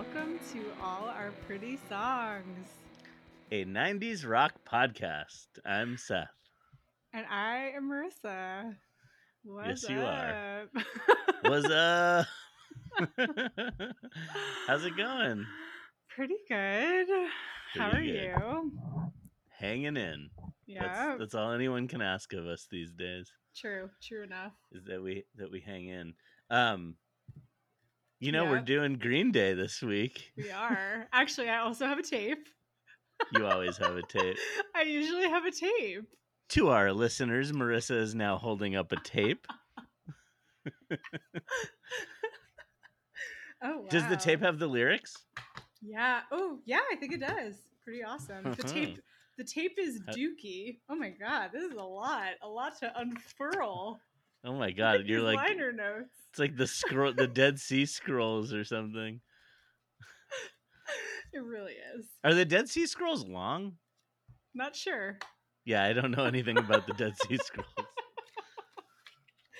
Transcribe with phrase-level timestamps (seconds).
[0.00, 2.66] welcome to all our pretty songs.
[3.52, 5.46] A 90s rock podcast.
[5.66, 6.28] I'm Seth.
[7.12, 8.76] And I am Marissa.
[9.44, 10.62] What's Yes, you are.
[10.62, 10.68] up?
[11.42, 12.26] What's up?
[14.66, 15.44] How's it going?
[16.08, 17.06] Pretty good.
[17.74, 18.22] How are Pretty good.
[18.38, 18.72] you?
[19.50, 20.30] Hanging in.
[20.66, 20.82] Yeah.
[20.86, 23.90] That's, that's all anyone can ask of us these days True.
[24.02, 24.52] True enough.
[24.72, 26.14] is that we that we hang in.
[26.48, 26.94] Um
[28.20, 30.32] you know, we're doing Green Day this week.
[30.36, 31.08] We are.
[31.12, 32.48] Actually, I also have a tape.
[33.32, 34.36] You always have a tape.
[34.74, 36.04] I usually have a tape.
[36.50, 39.46] To our listeners, Marissa is now holding up a tape.
[43.62, 43.86] Oh, wow.
[43.90, 45.14] Does the tape have the lyrics?
[45.82, 46.20] Yeah.
[46.32, 46.80] Oh, yeah.
[46.90, 47.56] I think it does.
[47.84, 48.42] Pretty awesome.
[48.44, 48.62] The Uh-huh.
[48.72, 49.00] tape.
[49.36, 50.78] The tape is Dookie.
[50.88, 52.32] Oh my god, this is a lot.
[52.42, 54.00] A lot to unfurl.
[54.44, 56.14] Oh my god, you're like liner notes.
[56.30, 59.20] it's like the scroll the Dead Sea Scrolls or something.
[61.32, 62.06] It really is.
[62.24, 63.76] Are the Dead Sea Scrolls long?
[64.52, 65.18] Not sure.
[65.64, 67.68] Yeah, I don't know anything about the Dead Sea Scrolls.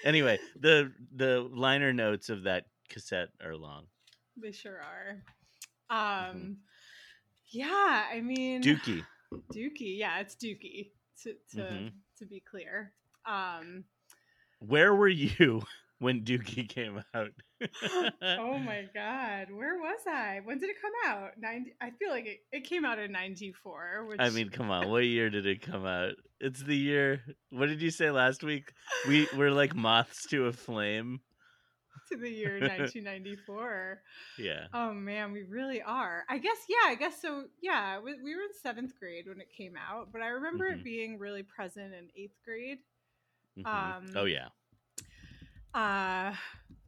[0.03, 3.85] Anyway, the the liner notes of that cassette are long.
[4.35, 5.23] They sure are.
[5.91, 6.57] Um, Mhm.
[7.53, 8.09] yeah.
[8.11, 9.05] I mean, Dookie.
[9.55, 9.99] Dookie.
[9.99, 10.93] Yeah, it's Dookie.
[11.23, 11.93] To to Mhm.
[12.19, 12.95] to be clear.
[13.27, 13.85] Um.
[14.61, 15.63] Where were you
[15.99, 17.31] when Dookie came out?
[18.23, 20.41] oh my God, where was I?
[20.45, 21.33] When did it come out?
[21.39, 21.75] Ninety.
[21.81, 24.07] I feel like it, it came out in '94.
[24.07, 26.15] Which I mean, come on, what year did it come out?
[26.41, 27.23] It's the year.
[27.51, 28.73] What did you say last week?
[29.09, 31.21] We we're like moths to a flame.
[32.11, 34.01] to the year 1994.
[34.39, 34.67] Yeah.
[34.73, 36.25] Oh man, we really are.
[36.31, 36.91] I guess yeah.
[36.91, 37.45] I guess so.
[37.63, 40.79] Yeah, we, we were in seventh grade when it came out, but I remember Mhm.
[40.79, 42.79] it being really present in eighth grade.
[43.59, 43.67] Mhm.
[43.67, 44.49] Um, oh yeah.
[45.75, 46.35] Uh,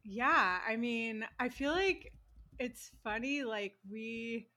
[0.05, 0.59] yeah.
[0.67, 2.13] I mean, I feel like
[2.59, 3.43] it's funny.
[3.45, 4.49] Like we.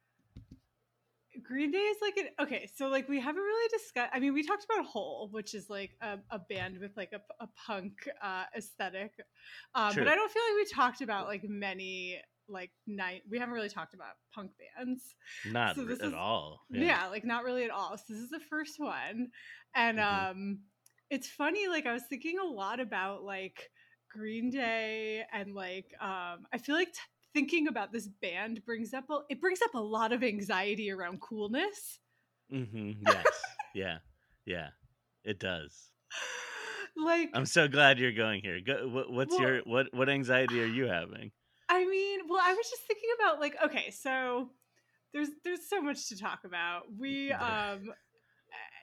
[1.43, 4.09] Green Day is like an okay, so like we haven't really discussed.
[4.13, 7.19] I mean, we talked about Hole, which is like a, a band with like a,
[7.43, 7.91] a punk
[8.23, 9.11] uh, aesthetic,
[9.75, 13.23] um, but I don't feel like we talked about like many like night.
[13.29, 15.13] We haven't really talked about punk bands.
[15.45, 16.61] Not so this at is- all.
[16.69, 17.07] Yeah.
[17.07, 17.97] like not really at all.
[17.97, 19.27] So this is the first one.
[19.75, 20.29] And Mhm.
[20.31, 20.59] um
[21.09, 23.69] it's funny, like I was thinking a lot about like
[24.11, 26.99] Green Day and like um I feel like t-
[27.33, 31.19] thinking about this band brings up a, it brings up a lot of anxiety around
[31.21, 31.99] coolness.
[32.53, 33.25] mm-hmm Yes.
[33.73, 33.97] yeah.
[34.45, 34.69] Yeah.
[35.23, 35.89] It does.
[36.97, 38.59] Like I'm so glad you're going here.
[38.65, 41.31] Go, what, what's Well- your what what anxiety are you having?
[41.67, 44.49] I mean, well, I was just thinking about like, okay, so
[45.13, 46.83] there's there's so much to talk about.
[46.97, 47.91] We um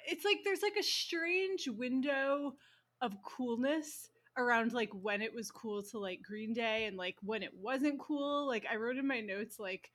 [0.07, 2.55] it's like there's like a strange window
[3.01, 7.43] of coolness around like when it was cool to like Green Day and like when
[7.43, 8.47] it wasn't cool.
[8.47, 9.91] Like I wrote in my notes like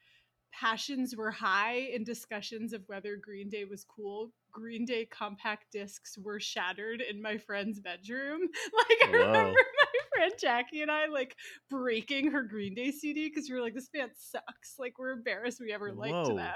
[0.54, 4.32] passions were high in discussions of whether Green Day was cool.
[4.52, 8.42] Green Day compact discs were shattered in my friend's bedroom.
[8.74, 9.28] Like I oh, Whoa.
[9.28, 11.36] remember my friend Jackie and I like
[11.70, 14.76] breaking her Green Day CD because we were like, this band sucks.
[14.80, 16.54] Like we're embarrassed we ever liked them.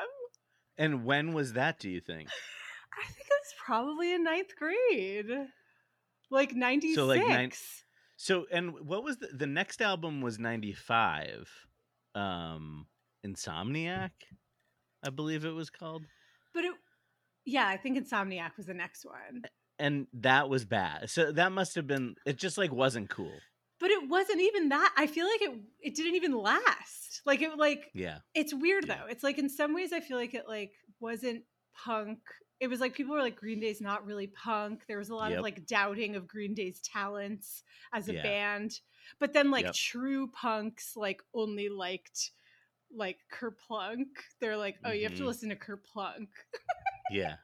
[0.78, 1.80] And when was that?
[1.80, 2.30] Do you think?
[2.98, 5.30] I think it was probably in ninth grade.
[6.30, 6.96] Like 96.
[6.96, 7.52] So, like, nine-
[8.18, 10.22] So, and what was the the next album?
[10.22, 11.50] Was ninety five,
[12.16, 12.88] um,
[13.26, 14.12] Insomniac,
[15.04, 16.04] I believe it was called,
[16.54, 16.74] but it,
[17.46, 19.44] yeah, I think Insomniac was the next one.
[19.80, 21.10] and that was bad.
[21.10, 22.16] So that must have been.
[22.26, 23.34] It just like wasn't cool.
[23.80, 24.94] But it wasn't even that.
[24.96, 27.22] I feel like it it didn't even last.
[27.26, 28.20] Like it like Yeah.
[28.36, 28.98] it's weird Yeah.
[29.00, 29.06] though.
[29.08, 31.44] It's like in some ways I feel like it like wasn't
[31.76, 32.20] punk.
[32.62, 34.84] It was like people were like Green Day's not really punk.
[34.88, 35.40] There was a lot Yep.
[35.40, 38.22] of like doubting of Green Day's talents as a Yeah.
[38.22, 38.80] band.
[39.20, 39.74] But then like Yep.
[39.74, 42.32] true punks like only liked
[42.94, 44.08] like Kerplunk.
[44.40, 45.28] They're like, "Oh, you have to Mhm.
[45.28, 46.28] listen to Kerplunk."
[47.10, 47.38] Yeah.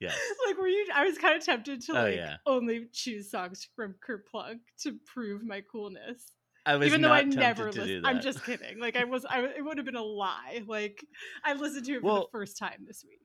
[0.00, 0.14] Yes.
[0.46, 2.36] like were you I was kind of tempted to Oh, like yeah.
[2.46, 6.32] only choose songs from Kerplunk to prove my coolness.
[6.66, 8.06] I was Even though I never listened.
[8.06, 8.78] I'm just kidding.
[8.80, 10.62] Like I was I it would have been a lie.
[10.66, 11.02] Like
[11.44, 13.20] I listened to it for Well- the first time this week.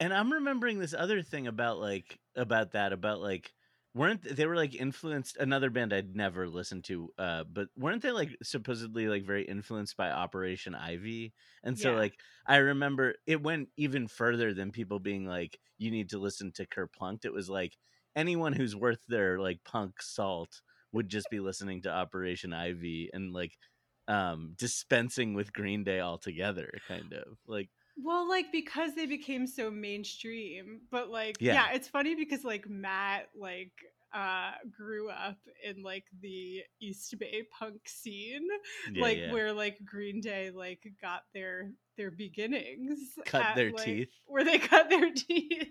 [0.00, 3.52] And I'm remembering this other thing about like about that about like
[3.94, 8.10] weren't they were like influenced another band I'd never listened to uh but weren't they
[8.12, 11.34] like supposedly like very influenced by Operation Ivy
[11.64, 11.94] and so Yeah.
[11.94, 16.52] like I remember it went even further than people being like you need to listen
[16.52, 17.76] to Kerplunk it was like
[18.14, 20.60] anyone who's worth their like punk salt
[20.92, 23.58] would just be listening to Operation Ivy and like
[24.06, 27.70] um dispensing with Green Day altogether kind of like
[28.02, 31.54] Well, like because they became so mainstream, but like yeah.
[31.54, 31.66] Yeah.
[31.74, 33.72] it's funny because like Matt like
[34.14, 38.46] uh grew up in like the East Bay punk scene,
[38.92, 39.32] Yeah, like yeah.
[39.32, 44.08] where like Green Day like got their their beginnings, Cut at, their like, teeth.
[44.26, 45.68] where they cut their teeth.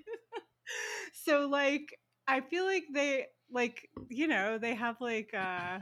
[1.14, 1.98] so like
[2.28, 5.80] I feel like they like you know they have like uh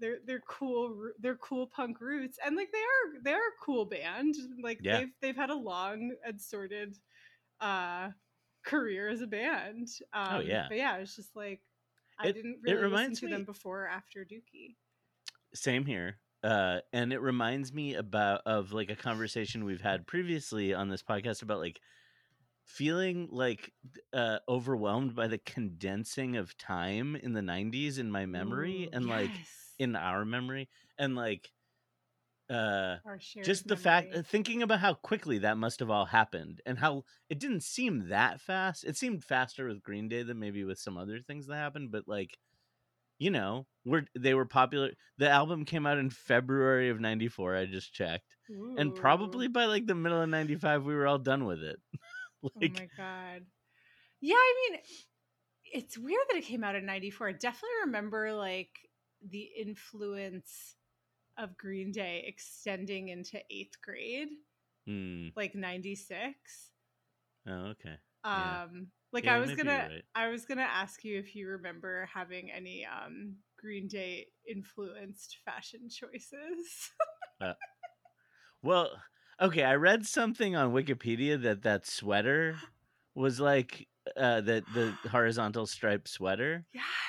[0.00, 4.34] they're they're cool they're cool punk roots and like they are they're a cool band
[4.62, 4.98] like Yeah.
[4.98, 6.96] they've they've had a long and sorted
[7.60, 8.08] uh
[8.64, 10.66] career as a band um Oh, yeah.
[10.68, 11.60] but yeah it's just like
[12.18, 14.76] I It- didn't it really listen reminds to me- them before or after Dookie
[15.54, 16.16] Same here.
[16.42, 21.02] Uh, and it reminds me about of like a conversation we've had previously on this
[21.02, 21.80] podcast about like
[22.64, 23.72] feeling like
[24.12, 29.06] uh overwhelmed by the condensing of time in the 90s in my memory Ooh, and
[29.06, 29.69] like yes.
[29.80, 30.68] In our memory
[30.98, 31.50] and like
[32.50, 32.96] uh
[33.44, 34.20] just the fact memory.
[34.20, 38.08] uh, thinking about how quickly that must have all happened and how it didn't seem
[38.08, 38.84] that fast.
[38.84, 42.06] It seemed faster with green day than maybe with some other things that happened but
[42.08, 42.36] like
[43.18, 47.66] you know we're they were popular the album came out in february of 94 i
[47.66, 48.36] just checked
[48.78, 51.76] and probably by like the middle of 95 we were all done with it.
[52.42, 53.42] Like oh my god.
[54.22, 54.80] Yeah i mean
[55.72, 58.70] it's weird that it came out in 94 i definitely remember like
[59.28, 60.76] the influence
[61.38, 64.28] of green day extending into eighth grade
[64.86, 66.70] hmm, like 96
[67.46, 67.96] oh okay.
[68.24, 70.04] Um like Yeah, i was gonna right.
[70.14, 75.88] i was gonna ask you if you remember having any um green day influenced fashion
[75.90, 76.90] choices.
[78.62, 78.90] Well
[79.40, 82.56] okay i read something on wikipedia that that sweater
[83.14, 86.64] was like uh that the horizontal striped sweater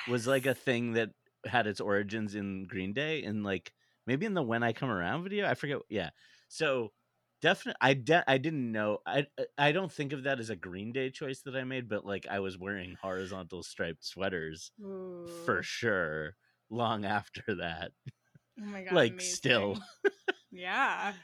[0.08, 1.10] was like a thing that
[1.46, 3.72] had its origins in Green Day and like
[4.06, 5.48] maybe in the When I Come Around video.
[5.48, 5.78] I forget.
[5.88, 6.10] Yeah.
[6.48, 6.92] So
[7.40, 8.98] definitely, I de- I didn't know.
[9.06, 9.26] I
[9.58, 12.26] I don't think of that as a Green Day choice that I made, but like
[12.30, 15.26] I was wearing horizontal striped sweaters Ooh.
[15.44, 16.36] for sure.
[16.70, 17.92] Long after that,
[18.60, 19.78] oh my god like, still.
[20.52, 21.14] amazing.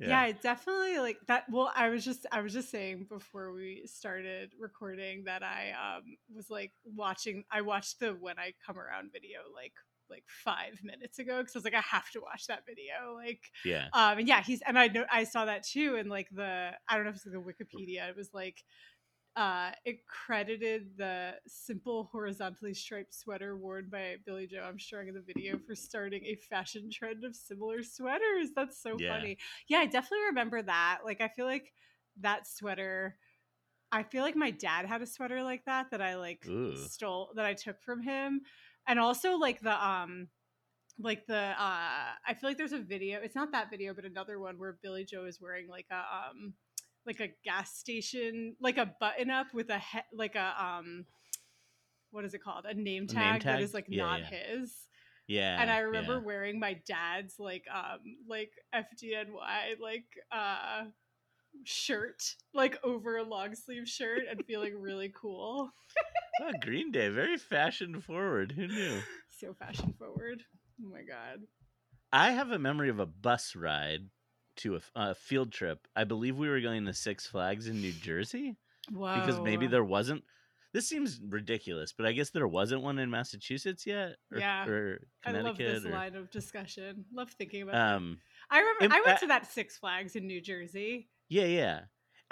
[0.00, 0.26] Yeah yeah.
[0.26, 4.50] it definitely like that well i was just i was just saying before we started
[4.58, 6.02] recording that i um
[6.34, 9.72] was like watching i watched the when i come around video like
[10.10, 13.40] like five minutes ago because i was like i have to watch that video like
[13.64, 13.86] yeah.
[13.92, 16.96] um and yeah he's and i know i saw that too and like the i
[16.96, 18.64] don't know if it's like the wikipedia it was like
[19.40, 25.20] uh it credited the simple horizontally striped sweater worn by billie joe armstrong in the
[25.22, 29.16] video for starting a fashion trend of similar sweaters that's so Yeah.
[29.16, 31.72] funny yeah i definitely remember that like i feel like
[32.20, 33.16] that sweater
[33.90, 36.76] i feel like my dad had a sweater like that that i like Ooh.
[36.76, 38.42] stole that i took from him
[38.86, 40.28] and also like the um
[40.98, 44.38] like the uh i feel like there's a video it's not that video but another
[44.38, 46.52] one where billy joe is wearing like a um
[47.06, 51.04] like a gas station like a button up with a he- like a um
[52.10, 53.62] what is it called a name tag, that tag?
[53.62, 54.26] is like Yeah, not yeah.
[54.30, 54.74] his
[55.26, 55.60] Yeah.
[55.60, 56.24] and i remember yeah.
[56.24, 60.84] wearing my dad's like um like fdny like uh
[61.64, 62.22] shirt
[62.54, 65.70] like over a long sleeve shirt and feeling really cool
[66.42, 68.52] Oh, Green Day, very fashion forward.
[68.52, 69.00] Who knew?
[69.38, 70.42] so fashion forward
[70.82, 71.40] oh my god
[72.12, 74.08] I have a memory of a bus ride
[74.62, 75.86] to a field trip.
[75.96, 78.56] I believe we were going to Six Flags in New Jersey
[78.92, 80.24] wow because maybe there wasn't.
[80.72, 84.66] This seems ridiculous, but I guess there wasn't one in Massachusetts yet, or, Yeah.
[84.68, 87.04] or I love this or, line of discussion.
[87.12, 87.96] Love thinking about that.
[87.96, 88.18] um,
[88.50, 91.08] I remember im- I went uh, to that Six Flags in New Jersey.
[91.28, 91.80] yeah, yeah.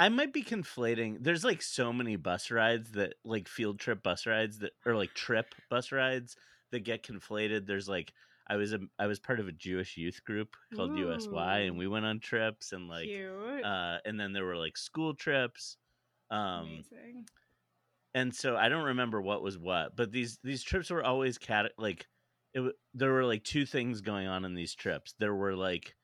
[0.01, 1.17] I might be conflating.
[1.21, 5.13] There's like so many bus rides that, like field trip bus rides that, or like
[5.15, 6.37] trip bus rides
[6.71, 7.67] that get conflated.
[7.67, 8.13] There's like
[8.49, 11.87] I was a I was part of a Jewish youth group called USY, and we
[11.87, 13.07] went on trips and like
[13.65, 15.77] uh, and then there were like school trips
[16.31, 17.27] um Amazing.
[18.13, 21.73] and so i don't remember what was what but these these trips were always cat
[21.79, 22.07] like
[22.53, 25.15] it there were like two things going on in these trips.
[25.19, 25.95] There were like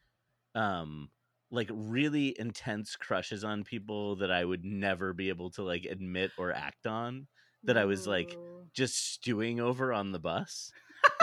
[0.54, 1.10] um
[1.50, 6.30] like really intense crushes on people that i would never be able to like admit
[6.38, 7.26] or act on
[7.64, 8.36] that I was, like,
[8.74, 10.70] just stewing over on the bus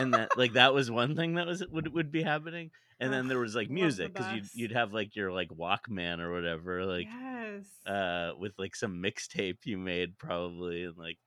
[0.02, 3.28] and that like that was one thing that was would would be happening and then
[3.28, 7.08] there was like music because you'd, you'd have like your like walkman or whatever like
[7.08, 7.66] yes.
[7.88, 11.18] uh with like some mixtape you made probably and like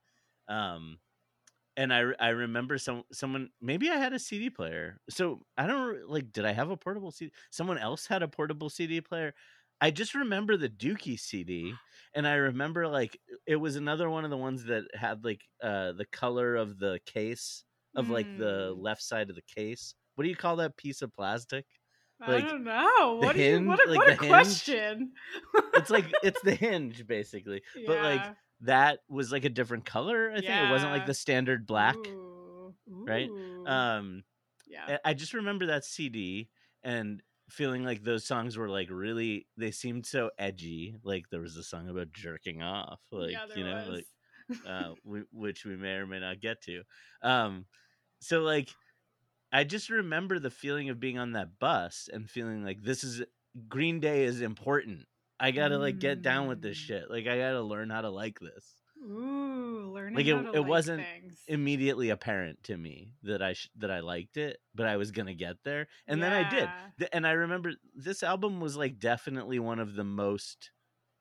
[0.47, 0.97] um
[1.77, 4.99] and I, I remember some someone maybe I had a CD player.
[5.09, 7.31] So I don't like did I have a portable CD?
[7.51, 9.33] Someone else had a portable CD player.
[9.81, 11.73] I just remember the Dookie CD
[12.13, 15.91] and I remember like it was another one of the ones that had like uh
[15.91, 17.64] the color of the case
[17.95, 18.81] of like the Mm.
[18.81, 19.95] left side of the case.
[20.15, 21.65] What do you call that piece of plastic?
[22.21, 23.19] I don't know.
[23.21, 24.29] What do you what a, like what a hinge?
[24.29, 25.11] question.
[25.73, 27.61] it's like it's the hinge basically.
[27.85, 28.21] But like
[28.61, 30.31] that was like a different color.
[30.31, 31.97] I think it wasn't like the standard black.
[32.07, 32.73] Ooh.
[32.87, 33.29] right?
[33.67, 34.23] Um,
[34.67, 34.97] yeah.
[35.03, 36.49] I- just remember that CD
[36.83, 39.47] and feeling like those songs were like really.
[39.57, 40.95] They seemed so edgy.
[41.03, 43.01] Like there was a song about jerking off.
[43.11, 43.87] Like yeah, you know, was.
[43.89, 44.07] like
[44.67, 46.83] uh, we, which we may or may not get to.
[47.21, 47.65] Um,
[48.19, 48.69] so like,
[49.51, 53.23] I just remember the feeling of being on that bus and feeling like this is
[53.69, 55.05] Green Day is important.
[55.39, 56.81] I gotta like get down with this Mm.
[56.87, 57.09] shit.
[57.09, 58.73] Like I gotta learn how to like this.
[59.03, 61.43] Ooh, learning Like, it- how to it like wasn't things.
[61.47, 65.35] Immediately apparent to me that I sh- that I liked it, but I was gonna
[65.35, 66.69] get there, and then I did.
[66.97, 70.71] Th- And I remember this album was like definitely one of the most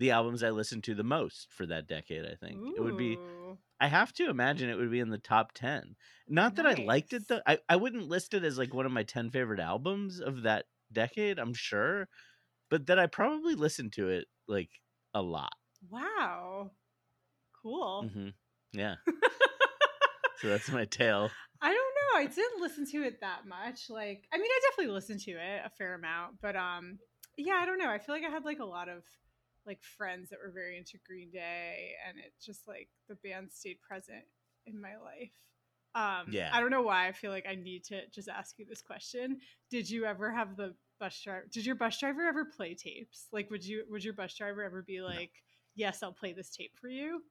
[0.01, 2.25] the albums I listened to the most for that decade.
[2.25, 3.44] I think it would be Ooh.
[3.81, 5.97] I have to imagine it would be in the top 10.
[6.29, 7.41] Not that I liked it though.
[7.47, 10.67] I, I wouldn't list it as like one of my 10 favorite albums of that
[10.93, 12.09] decade, I'm sure.
[12.71, 14.71] But that I probably listened to it like
[15.13, 15.55] a lot.
[15.91, 16.71] Wow.
[17.63, 18.11] Cool.
[18.13, 18.29] hmm
[18.73, 18.97] Yeah.
[20.41, 21.31] so that's my tale.
[21.61, 22.21] I don't know.
[22.21, 23.89] I didn't listen to it that much.
[23.91, 26.99] Like, I mean, I definitely listened to it a fair amount, but um,
[27.37, 27.89] yeah, I don't know.
[27.89, 29.03] I feel like I had like a lot of
[29.67, 33.81] like friends that were very into Green Day, and it just like the band stayed
[33.81, 34.25] present
[34.67, 35.31] in my life.
[35.95, 36.51] Um, Yeah.
[36.53, 37.07] I don't know why.
[37.09, 39.39] I feel like I need to just ask you this question.
[39.71, 41.47] Did you ever have the bus driver?
[41.53, 43.29] Did your bus driver ever play tapes?
[43.33, 43.85] Like, would you?
[43.91, 45.31] Would your bus driver ever be like,
[45.75, 47.23] "Yes, I'll play this tape for you"?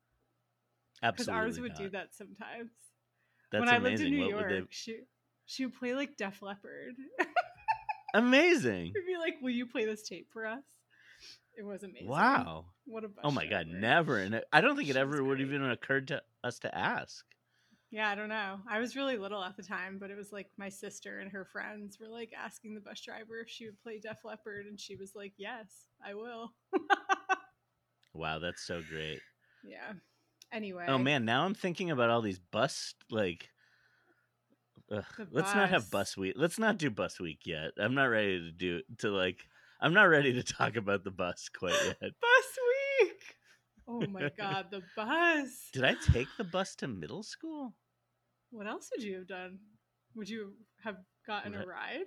[1.02, 2.72] Absolutely, because ours would do that sometimes
[3.52, 3.92] That's when I amazing.
[3.92, 5.00] lived in New what York, would they she
[5.46, 6.96] she would play like Def Leppard.
[8.14, 8.92] Amazing.
[8.96, 10.64] We'd be like, "Will you play this tape for us?"
[11.58, 12.08] It was amazing.
[12.08, 12.66] Wow.
[12.86, 13.80] What a bus Oh my god, driver.
[13.82, 14.18] never.
[14.18, 15.48] And I don't think it ever would great.
[15.48, 17.26] even occurred to us to ask.
[17.92, 18.60] Yeah, I don't know.
[18.68, 21.46] I was really little at the time, but it was like my sister and her
[21.46, 24.96] friends were like asking the bus driver if she would play Def Leppard, and she
[24.96, 25.68] was like, "Yes,
[26.04, 26.54] I will."
[28.14, 29.20] Wow, that's so great.
[29.64, 29.94] yeah.
[29.94, 29.98] Oh,
[30.52, 30.86] anyway.
[30.88, 33.50] Oh man, now I'm thinking about all these bus like.
[34.92, 36.34] Ugh, let's not have bus week.
[36.36, 37.72] Let's not do bus week yet.
[37.78, 39.48] I'm not ready to do to like.
[39.84, 42.00] I'm not ready to talk about the bus quite yet.
[42.00, 42.60] Bus
[43.02, 43.36] week.
[43.86, 45.70] Oh my god, the bus.
[45.74, 47.74] Did I take the bus to middle school?
[48.50, 49.60] What else would you have done?
[50.16, 50.54] Would you
[50.86, 50.96] have
[51.28, 52.06] gotten a ride?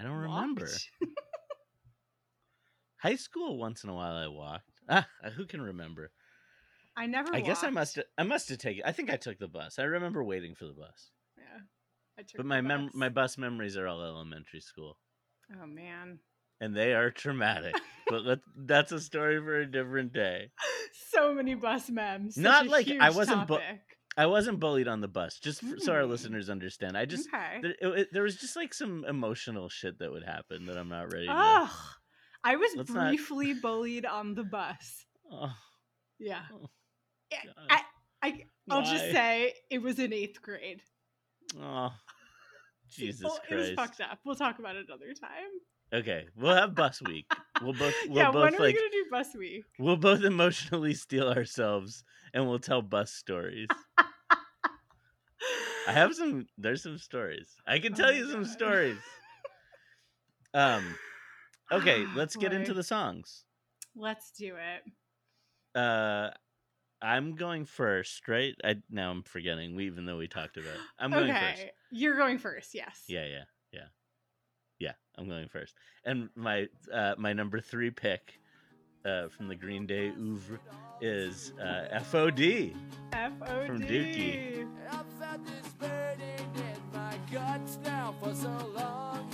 [0.00, 0.66] I don't remember.
[2.96, 4.64] High school, once in a while, I walked.
[4.88, 6.10] Ah, who can remember?
[6.96, 7.32] I never.
[7.32, 8.00] I guess I must.
[8.18, 8.82] I must have taken.
[8.84, 9.78] I think I took the bus.
[9.78, 11.12] I remember waiting for the bus.
[11.38, 11.60] Yeah,
[12.18, 12.38] I took.
[12.38, 14.98] But my mem- my bus memories are all elementary school,
[15.52, 16.18] Oh man,
[16.60, 17.74] and they are traumatic.
[18.08, 20.50] but let, that's a story for a different day.
[21.10, 22.36] so many bus memes.
[22.36, 23.58] Not like- I wasn't bu-
[24.16, 25.38] I wasn't bullied on the bus.
[25.38, 26.08] Just for, so our Mm.
[26.10, 27.60] listeners understand, I just okay.
[27.62, 30.88] there, it, it- there was just like some emotional shit that would happen that I'm
[30.88, 31.32] not ready to.
[32.42, 35.04] I was Let's not- briefly bullied on the bus.
[35.32, 35.52] Oh,
[36.18, 36.40] Yeah.
[36.52, 36.66] Oh,
[37.70, 37.82] I,
[38.22, 40.80] I, I'll just say it was in eighth grade.
[41.60, 41.90] oh,
[42.90, 44.18] Jesus Well, It was fucked up.
[44.24, 45.50] We'll talk about it another time.
[45.92, 47.26] Okay, we'll have bus week.
[47.62, 49.64] We'll both we'll yeah, both when are we gonna do bus week?
[49.78, 53.68] we'll both emotionally steel ourselves and we'll tell bus stories.
[55.88, 56.46] I have some.
[56.58, 57.48] There's some stories.
[57.66, 58.98] I can Oh tell you some stories.
[60.52, 60.96] Um.
[61.70, 63.44] Okay, Ah, let's get into the songs.
[63.94, 65.78] Let's do it.
[65.78, 66.30] Uh,
[67.02, 68.54] I'm going first, right?
[68.62, 69.74] I now I'm forgetting.
[69.74, 70.74] We even though we talked about.
[70.74, 70.80] It.
[70.98, 71.66] I'm going okay, first.
[71.90, 72.74] you're going first.
[72.74, 73.04] Yes.
[73.08, 73.86] Yeah, yeah, yeah,
[74.78, 74.92] yeah.
[75.16, 75.74] I'm going first.
[76.04, 78.40] And my uh, my number three pick
[79.04, 80.58] uh, from the Green Day oeuvre
[81.00, 82.74] is uh, FOD.
[83.12, 83.66] F O D.
[83.66, 84.66] From Dookie.
[84.90, 89.30] I've felt this burning in my guts now for so long.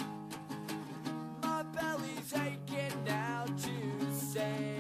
[1.43, 4.76] My belly's aching now to say.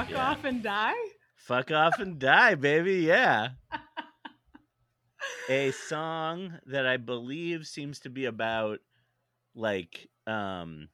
[0.00, 0.30] Fuck Yeah.
[0.30, 0.94] off and die.
[1.36, 3.00] Fuck off and die, baby.
[3.00, 3.50] Yeah.
[5.50, 8.78] A song that I believe seems to be about
[9.54, 10.88] like um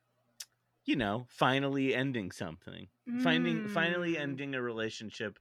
[0.87, 2.89] you know, finally ending something.
[3.23, 4.21] Finding finally Mm.
[4.21, 5.39] ending a relationship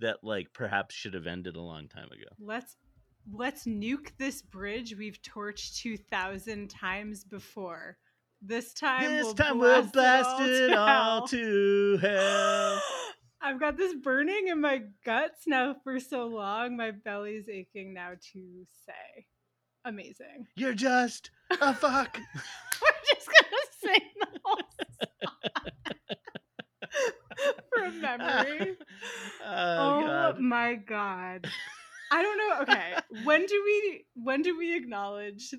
[0.00, 2.34] that like perhaps should have ended a long time ago.
[2.40, 2.76] Let's
[3.32, 7.96] let's nuke this bridge we've torched two thousand times before.
[8.42, 12.82] This time, this we'll time blast we'll blast it it all all to hell.
[13.44, 16.76] I've got this burning in my guts now for so long.
[16.78, 19.26] My belly's aching now to say.
[19.84, 20.46] Amazing.
[20.56, 22.16] You're just a fuck.
[22.34, 26.16] We're just gonna sing the whole song
[27.74, 28.76] from memory.
[29.44, 30.40] oh, Oh, god.
[30.40, 31.46] my god.
[32.10, 32.62] I don't know.
[32.62, 35.50] Okay, when do we when do we acknowledge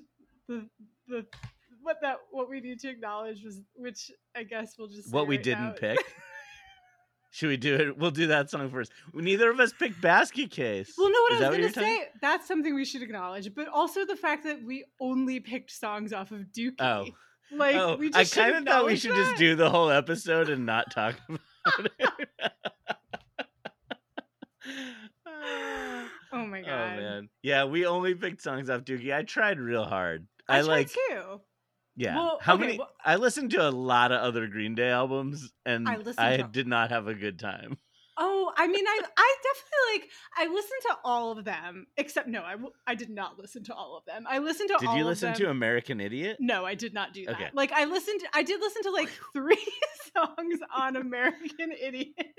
[0.48, 0.66] the
[1.06, 1.26] the
[1.82, 5.36] what that what we need to acknowledge was which I guess we'll just What we
[5.36, 5.72] right didn't now.
[5.78, 5.98] pick.
[7.36, 7.98] Should we do it?
[7.98, 8.92] We'll do that song first.
[9.12, 10.94] Neither of us picked Basket Case.
[10.96, 13.68] Well, no, what Is I was gonna talking- say that's something we should acknowledge, but
[13.68, 16.80] also the fact that we only picked songs off of Dookie.
[16.80, 17.04] Oh.
[17.52, 20.64] like oh, we I kind of thought we should just do the whole episode and
[20.64, 22.10] not talk about it.
[26.32, 26.68] Oh my god.
[26.68, 26.96] Oh god.
[26.96, 29.14] man, yeah, we only picked songs off Dookie.
[29.14, 30.26] I tried real hard.
[30.48, 31.05] I, I, like, too.
[31.96, 32.16] Yeah.
[32.16, 32.78] Well, How okay, many?
[32.78, 36.42] well- I listened to a lot of other Green Day albums, and I I, to-
[36.44, 37.78] did not have a good time.
[38.18, 42.40] Oh, I mean, I I definitely like I listened to all of them except no,
[42.40, 42.54] I
[42.86, 44.24] I did not listen to all of them.
[44.26, 46.38] I listened to Did you listen to American Idiot?
[46.40, 47.34] No, I did not do that.
[47.34, 47.50] Okay.
[47.52, 49.56] Like I listened I did listen to like 3
[50.16, 52.35] songs on American Idiot.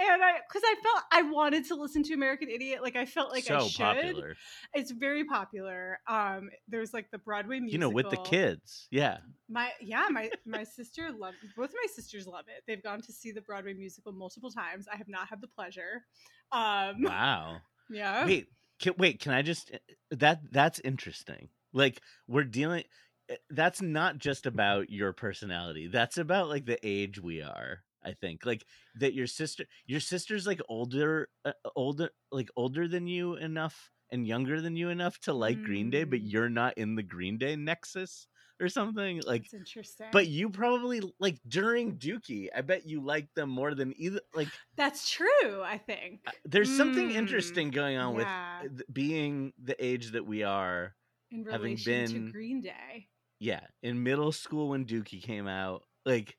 [0.00, 3.30] And I cuz I felt I wanted to listen to American Idiot like I felt
[3.32, 3.76] like so I should.
[3.78, 4.36] popular.
[4.74, 5.98] It's very popular.
[6.08, 7.72] Um there's like the Broadway musical.
[7.72, 8.88] You know, with the kids.
[8.90, 9.18] Yeah.
[9.48, 12.62] My yeah, my my sister love both my sisters love it.
[12.66, 14.86] They've gone to see the Broadway musical multiple times.
[14.92, 16.04] I have not had the pleasure.
[16.52, 17.58] Um Wow.
[17.90, 18.24] yeah.
[18.26, 18.48] Wait,
[18.80, 19.20] can, wait.
[19.20, 19.70] Can I just?
[20.10, 21.50] That that's interesting.
[21.72, 22.84] Like we're dealing.
[23.28, 25.86] eh, That's not just about your personality.
[25.88, 27.82] That's about like the age we are.
[28.04, 28.64] I think like
[28.98, 29.14] that.
[29.14, 34.60] Your sister, your sister's like older, uh, older, like older than you enough and younger
[34.60, 36.32] than you enough to like Green Day, but Mm.
[36.32, 38.26] you're not in the Green Day nexus
[38.60, 39.20] or something.
[39.26, 40.08] Like That's interesting.
[40.12, 44.20] But you probably like during Dookie, I bet you liked them more than either.
[44.34, 46.20] Like, that's true, I think.
[46.26, 48.62] uh, there's something Mm, interesting going on with yeah.
[48.64, 50.94] uh, th- being the age that we are.
[51.30, 53.08] In having been- to Green Day.
[53.38, 56.36] Yeah, in middle school when Dookie came out, like,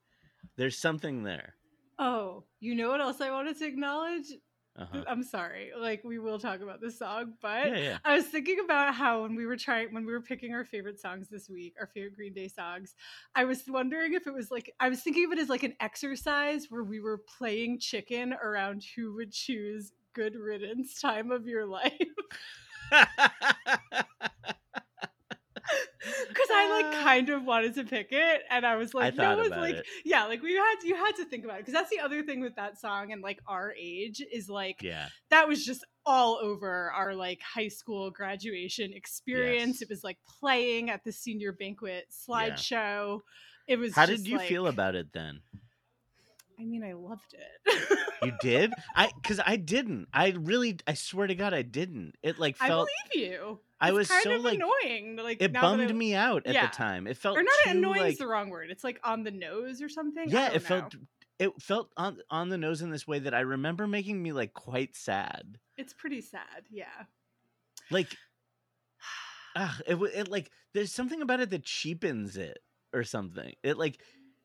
[0.58, 1.56] there's something there.
[2.00, 4.26] Oh, you know what else I wanted to acknowledge?
[4.78, 5.04] Uh-huh.
[5.08, 5.72] I'm sorry.
[5.78, 7.98] Like we will talk about this song, but Yeah, yeah.
[8.06, 11.00] I was thinking about how when we were trying when we were picking our favorite
[11.00, 12.96] songs this week, our favorite Green Day songs,
[13.36, 15.76] I was wondering if it was like I was thinking of it as like an
[15.82, 21.66] exercise where we were playing chicken around who would choose good riddance time of your
[21.66, 21.92] life.
[26.28, 27.04] Because I like Ah.
[27.04, 29.86] kind of wanted to pick it, and I was like, thought no, about like, it.
[30.04, 32.42] yeah, like we had you had to think about it because that's the other thing
[32.42, 36.92] with that song and like our age is like yeah, that was just all over
[36.92, 39.76] our like high school graduation experience.
[39.76, 39.82] Yes.
[39.84, 43.20] It was like playing at the senior banquet slideshow.
[43.68, 43.94] It was.
[43.94, 45.42] How did you feel about it then?
[46.62, 48.00] I mean, I loved it.
[48.24, 48.72] You did?
[48.96, 50.08] I because I didn't.
[50.14, 52.14] I really, I swear to God, I didn't.
[52.22, 52.88] It like felt.
[52.88, 53.60] I believe you.
[53.80, 55.16] I It's was kind so, of like- annoying.
[55.16, 56.68] Like It bummed I- me out at Yeah.
[56.68, 57.08] the time.
[57.08, 58.70] It felt Or not too, annoying like, is the wrong word.
[58.70, 60.30] It's like on the nose or something.
[60.30, 60.96] Yeah it felt
[61.40, 64.54] it felt on on the nose in this way that i remember making me like
[64.54, 66.68] quite sad It's pretty sad.
[66.70, 66.86] Yeah.
[67.90, 68.16] like
[69.56, 72.60] ah, it, it like there's something about it that cheapens it
[72.94, 74.00] or something it like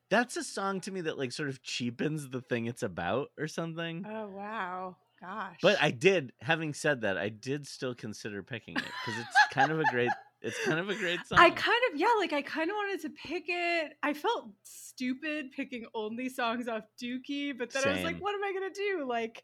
[0.09, 3.47] that's a song to me that like sort of cheapens the thing it's about or
[3.47, 4.97] something Oh wow.
[5.19, 5.57] Gosh.
[5.63, 9.71] but i did having said that i did still consider picking it because it's kind
[9.71, 12.41] of a great it's kind of a great song I kind of yeah, like I
[12.41, 13.93] kind of wanted to pick it.
[14.03, 18.43] I felt stupid picking only songs off Dookie, but then I was like, what am
[18.43, 19.05] I gonna do?
[19.07, 19.41] Like,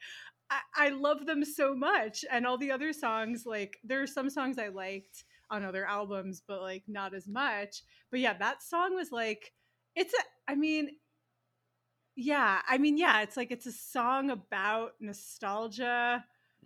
[0.49, 4.29] I, I love them so much, and all the other songs, like there are some
[4.29, 7.81] songs I liked on other albums, but like not as much.
[8.11, 9.51] But yeah, that song was like,
[9.95, 10.51] it's a.
[10.51, 10.89] I mean,
[12.15, 16.23] yeah, I mean, yeah, it's like it's a song about nostalgia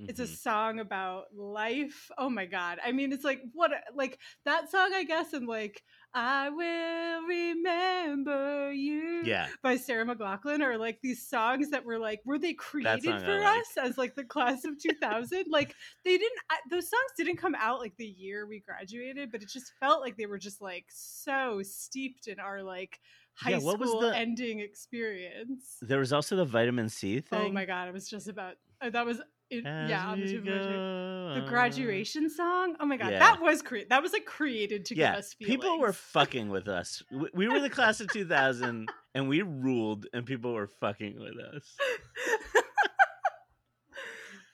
[0.07, 0.37] it's a Mhm.
[0.37, 2.09] song about life.
[2.17, 2.79] Oh my god.
[2.85, 5.83] I mean it's like what like that song i guess and like
[6.13, 9.47] i will remember you yeah.
[9.61, 13.57] by sarah mclachlan are like these songs that were like were they created for like.
[13.59, 17.79] us as like the class of 2000 like they didn't those songs didn't come out
[17.79, 21.61] like the year we graduated but it just felt like they were just like so
[21.63, 22.99] steeped in our like
[23.33, 25.77] high Yeah, what was school the- ending experience.
[25.81, 27.39] There was also the vitamin c thing.
[27.39, 30.31] oh my god i was just about uh, that was it, yeah on the we
[30.31, 32.75] tip of my tongue go the graduation song.
[32.79, 33.19] Oh my god, Yeah.
[33.19, 35.55] that was cre- that was like created to yeah, give us feelings.
[35.57, 37.03] people were fucking with us.
[37.11, 41.37] W- We were the class of 2000, and we ruled, and people were fucking with
[41.37, 41.75] us.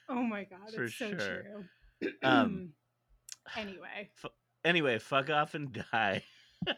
[0.08, 1.18] oh my god, For it's so sure.
[2.00, 2.10] true.
[2.22, 2.70] Um,
[3.56, 4.10] anyway,
[4.64, 6.22] Anyway, fuck off and die.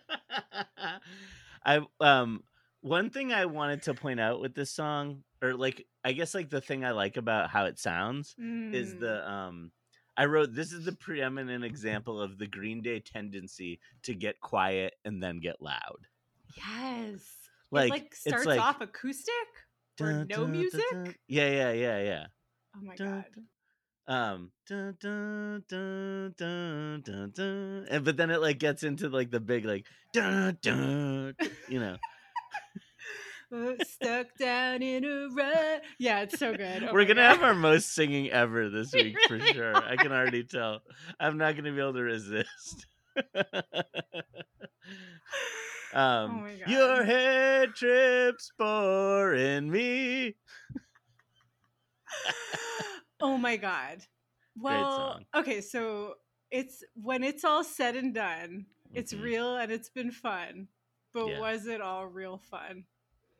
[1.65, 2.43] I um,
[2.87, 6.51] one thing I wanted to point out with this song, or like I guess like
[6.51, 9.01] the thing I like about how it sounds is Mm.
[9.01, 9.73] the um
[10.17, 14.95] I wrote this is the preeminent example of the Green Day tendency to get quiet
[15.05, 16.07] and then get loud.
[16.57, 17.21] yes.
[17.73, 19.35] Like, it like it's starts like, off acoustic
[20.01, 20.81] or dun, no dun, dun, music.
[20.93, 21.15] dun.
[21.27, 22.27] Yeah, yeah, yeah, yeah.
[22.77, 23.25] Oh my Dun, god.
[23.35, 23.47] dun.
[24.09, 27.87] Um, dun, dun, dun, dun, dun, dun.
[27.91, 31.81] and but then it like gets into like the big like dun, dun, dun, you
[31.81, 31.97] know.
[33.83, 35.83] Stuck down in a rut.
[35.99, 36.83] Yeah, it's so good.
[36.83, 37.37] Oh We're gonna God.
[37.37, 39.75] have our most singing ever this We week for really sure.
[39.77, 40.81] I can already tell.
[41.21, 42.87] I'm not gonna be able to resist.
[45.95, 50.35] um, my your head trips boring me.
[53.21, 54.03] oh my god.
[54.59, 56.15] Well, okay, so
[56.51, 59.23] it's when it's all said and done, it's Mhm.
[59.23, 60.69] real and it's been fun.
[61.13, 61.39] But Yeah.
[61.41, 62.85] was it all real fun?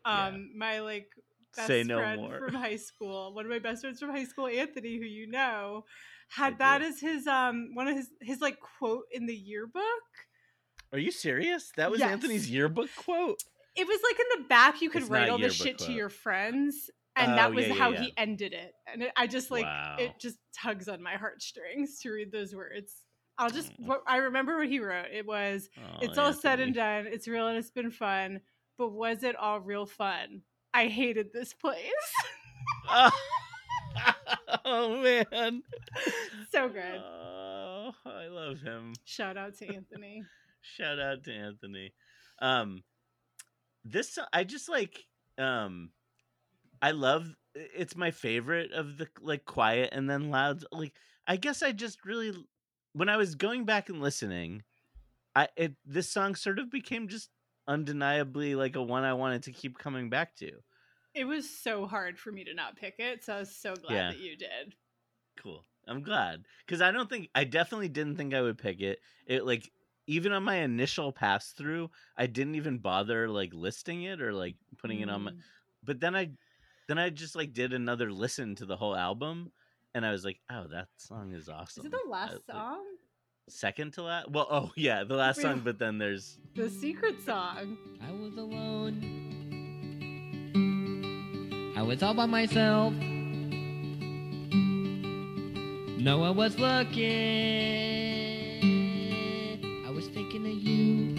[0.07, 0.27] Yeah.
[0.29, 1.09] Um my like
[1.55, 2.39] best Say no friend more.
[2.39, 5.85] from high school, one of my best friends from high school, Anthony, who you know,
[6.29, 6.87] had I that do.
[6.87, 9.83] as his um one of his his like quote in the yearbook.
[10.93, 11.73] Are you serious?
[11.77, 12.11] That was Yes.
[12.11, 13.43] Anthony's yearbook quote.
[13.75, 16.09] It was like in the back you could It's write all the shit to your
[16.09, 16.91] friends.
[17.17, 18.01] And Oh, that was yeah, yeah, how yeah.
[18.03, 18.73] he ended it.
[18.87, 19.97] And it, I just like Wow.
[19.99, 23.03] it just tugs on my heartstrings to read those words.
[23.39, 25.07] I'll just what I remember what he wrote.
[25.13, 27.07] It was Oh, it's all said and done.
[27.07, 28.41] It's real and it's been fun.
[28.79, 30.43] But was it all real fun?
[30.75, 31.81] I hated this place.
[34.65, 35.63] oh man.
[36.51, 37.01] so good.
[37.01, 38.93] Oh, I love him.
[39.05, 40.23] Shout out to Anthony.
[40.61, 41.93] Shout out to Anthony.
[42.41, 42.83] Um
[43.85, 45.05] this I just like
[45.39, 45.91] um
[46.83, 50.93] I love it's my favorite of the like quiet and then loud like
[51.27, 52.35] I guess I just really
[52.93, 54.63] when I was going back and listening
[55.35, 57.31] I it this song sort of became just
[57.69, 60.53] undeniably like a one I wanted to keep coming back to.
[61.15, 63.95] It was so hard for me to not pick it, so I was so glad
[63.95, 64.09] Yeah.
[64.11, 64.75] that you did.
[65.37, 65.65] Cool.
[65.89, 68.99] I'm glad because I don't think I definitely didn't think I would pick it.
[69.27, 69.71] It like
[70.07, 74.57] even on my initial pass through, I didn't even bother like listing it or like
[74.79, 75.31] putting it on my.
[75.33, 75.39] Mm.
[75.85, 76.31] But then I,
[76.89, 79.53] then I just like did another listen to the whole album,
[79.95, 81.83] and I was like, oh, that song is awesome.
[81.83, 82.85] Is it the last like, song?
[83.49, 84.31] Second to last?
[84.31, 85.61] Well, oh yeah, the last song.
[85.65, 87.77] But then there's The secret song.
[88.07, 89.23] I was alone.
[91.77, 92.93] I was all by myself.
[95.99, 97.05] No one was looking.
[99.87, 101.15] I was thinking of you.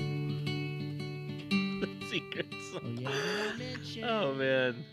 [1.82, 2.98] the secret Oh song.
[2.98, 3.10] yeah,
[4.06, 4.10] I?
[4.10, 4.86] Oh man,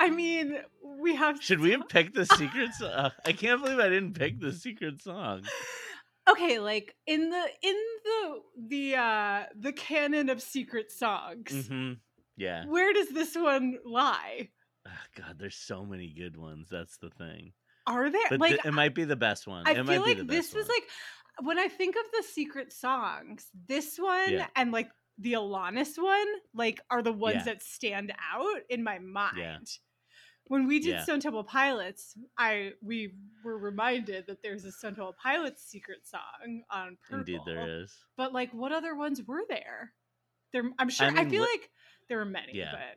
[0.00, 1.42] I mean, we have.
[1.42, 2.90] should we have picked the secret song?
[2.90, 5.42] Uh, I can't believe I didn't pick the secret song.
[6.28, 11.92] Okay like in the in the the uh the canon of secret songs mm-hmm.
[12.36, 12.66] Yeah.
[12.66, 14.48] where does this one lie
[14.88, 16.68] Ah, God, there's so many good ones.
[16.70, 17.52] That's the thing.
[17.88, 19.64] are there But like th- it might be the best one.
[19.66, 20.76] i it feel might be the like best this was one.
[20.76, 20.84] like
[21.46, 24.46] when i think of the secret songs this one Yeah.
[24.54, 27.44] and like the alanis one like are the ones Yeah.
[27.54, 29.58] that stand out in my mind Yeah.
[30.48, 31.02] When we did Yeah.
[31.02, 33.12] stone temple pilots i we
[33.44, 37.94] were reminded that there's a stone temple pilots secret song on purple Indeed, there is.
[38.16, 39.92] But like, what other ones were there?
[40.52, 41.06] There, I'm sure.
[41.08, 41.70] I, mean, feel li- like
[42.08, 42.52] there were many.
[42.54, 42.72] Yeah.
[42.72, 42.96] But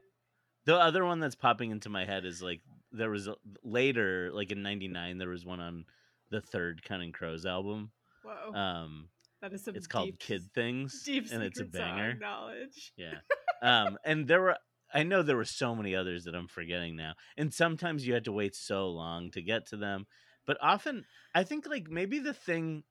[0.65, 4.51] The other one that's popping into my head is like there was a, later, like
[4.51, 5.85] in '99, there was one on
[6.31, 7.91] the third Counting Crows album.
[8.23, 9.09] whoa, Um,
[9.41, 9.75] that is some.
[9.75, 12.13] it's called Kid Things, Deep and it's a banger.
[12.15, 12.93] knowledge.
[12.97, 13.19] Yeah.
[13.62, 14.57] Um, and there were,
[14.93, 17.13] I know there were so many others that I'm forgetting now.
[17.38, 20.08] And sometimes you had to wait so long to get to them.
[20.45, 22.84] But often, I think like maybe the thing,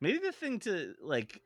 [0.00, 1.40] maybe the thing to like,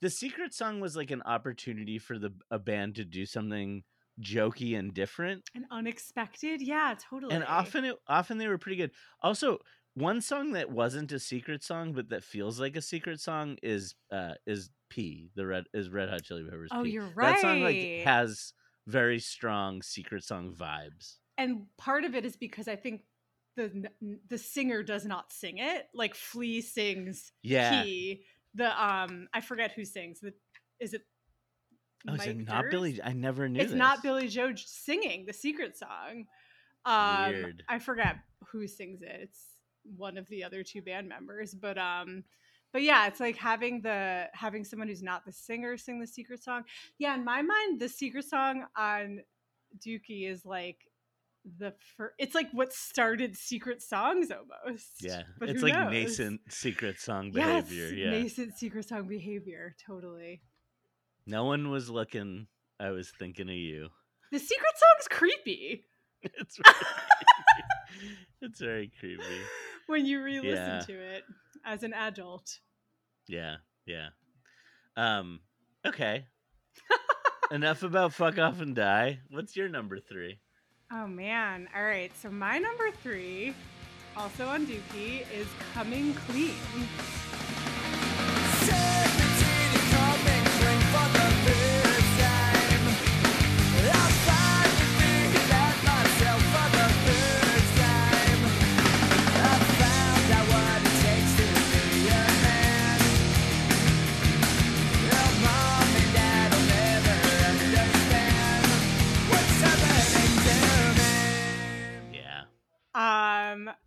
[0.00, 3.84] the secret song was like an opportunity for the a band to do something
[4.20, 5.44] jokey and different.
[5.54, 7.34] And unexpected, yeah, totally.
[7.34, 8.90] And often, it, often they were pretty good.
[9.22, 9.58] Also,
[9.94, 13.94] one song that wasn't a secret song but that feels like a secret song is
[14.12, 16.70] uh is P the red is Red Hot Chili Peppers.
[16.72, 16.90] oh, P.
[16.90, 17.34] you're right.
[17.34, 18.52] That song like has
[18.86, 21.16] very strong secret song vibes.
[21.38, 23.02] and part of it is because I think
[23.56, 23.88] the
[24.28, 25.86] the singer does not sing it.
[25.94, 27.84] Like Flea sings Yeah.
[27.84, 28.24] he.
[28.54, 30.20] The um, I forget who sings.
[30.20, 30.32] The
[30.80, 31.02] is it?
[32.08, 32.70] Oh, is it not Durst?
[32.72, 33.00] Billy?
[33.02, 33.60] I never knew.
[33.60, 34.02] it's not.
[34.02, 36.26] Billie Joe singing the secret song.
[36.84, 37.62] Um, Weird.
[37.68, 38.16] I forget
[38.50, 39.20] who sings it.
[39.22, 39.40] It's
[39.96, 42.24] one of the other two band members, but um,
[42.72, 46.42] but yeah, it's like having the having someone who's not the singer sing the secret
[46.42, 46.64] song.
[46.98, 49.20] Yeah, in my mind, the secret song on
[49.78, 50.78] Dookie is like
[51.58, 54.92] the fir- it's like what started secret songs almost.
[55.02, 55.92] Yeah, But it's like knows?
[55.92, 57.94] nascent secret song Yes, behavior.
[57.94, 59.76] Yeah, nascent secret song behavior.
[59.86, 60.40] Totally.
[61.26, 62.46] no one was looking.
[62.80, 63.88] I was thinking of you.
[64.32, 65.84] The secret song's creepy
[66.22, 67.23] It's creepy.
[68.42, 69.22] It's very creepy.
[69.86, 70.80] when you re-listen Yeah.
[70.80, 71.24] to it
[71.64, 72.58] as an adult.
[73.26, 74.08] Yeah, yeah.
[74.96, 75.40] Um,
[75.86, 76.26] okay.
[77.50, 79.20] Enough about fuck off and die.
[79.30, 80.40] What's your number three?
[80.92, 81.68] Oh man.
[81.74, 82.12] All right.
[82.20, 83.54] So my number three,
[84.16, 86.54] also on Dookie, is Coming Clean.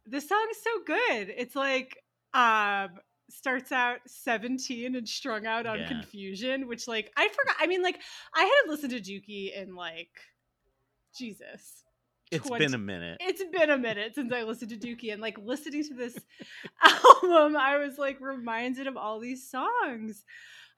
[0.07, 1.33] Um, the song is so good.
[1.37, 1.97] It's like
[2.33, 2.89] um
[3.29, 5.87] starts out 17 and strung out on Yeah.
[5.87, 7.55] confusion, which like I forgot.
[7.59, 7.99] I mean, like
[8.35, 10.11] I hadn't listened to Dookie in like
[11.17, 11.83] Jesus.
[12.31, 13.17] It's 20 been a minute.
[13.21, 16.17] It's been a minute since I listened to Dookie, and like listening to this
[16.83, 20.23] album, I was like reminded of all these songs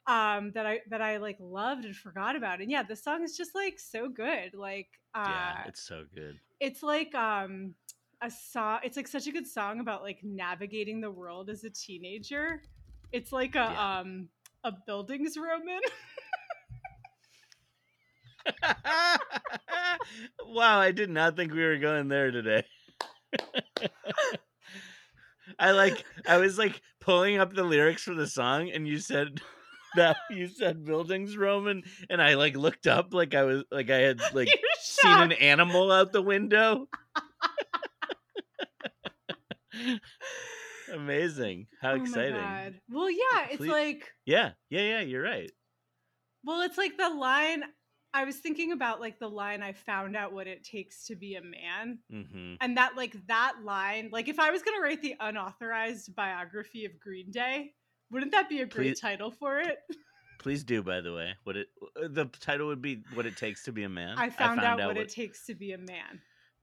[0.08, 2.62] um that I that I like loved and forgot about.
[2.62, 4.54] And yeah, the song is just like so good.
[4.54, 6.40] Like uh yeah, it's so good.
[6.60, 7.74] it's like um
[8.22, 11.70] a song it's like such a good song about like navigating the world as a
[11.70, 12.62] teenager.
[13.12, 14.00] It's like a Yeah.
[14.00, 14.30] um
[14.64, 15.80] a Bildungsroman.
[20.46, 22.64] wow, I did not think we were going there today.
[25.60, 29.42] I like I was like pulling up the lyrics for the song and you said
[29.96, 34.22] that you said Bildungsroman and I like looked up like I was like I had
[34.34, 36.88] like seen an animal out the window.
[40.94, 41.68] Amazing.
[41.82, 42.34] How Oh my exciting.
[42.36, 42.74] God.
[42.90, 45.52] Well, yeah, it's Please- like Yeah, yeah, yeah, you're right.
[46.44, 47.64] Well, it's like the line
[48.12, 51.36] I was thinking about like the line I found out what it takes to be
[51.36, 52.00] a man.
[52.10, 56.16] hmm And that like that line, like if I was going to write the unauthorized
[56.16, 57.74] biography of Green Day,
[58.10, 59.78] wouldn't that be a great Please- title for it?
[60.40, 61.34] Please do, by the way.
[61.44, 61.68] What it
[62.02, 64.80] uh, the title would be "What It Takes to Be a Man." I found, out,
[64.80, 66.22] what, it takes to be a man.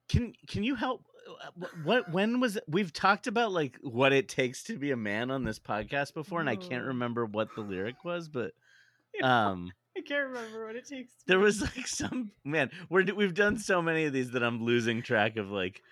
[0.08, 1.02] Can Can you help?
[1.28, 2.58] Uh, wh- What when was?
[2.68, 6.40] We've talked about like what it takes to be a man on this podcast before,
[6.40, 6.88] and I can't Oh.
[6.88, 8.52] remember what the lyric was, but
[9.22, 11.12] um, I can't remember what it takes.
[11.14, 12.70] To there was like some man.
[12.90, 15.82] we're, we've done so many of these that I'm losing track of like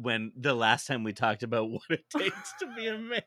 [0.00, 3.22] when the last time we talked about what it takes to be a man.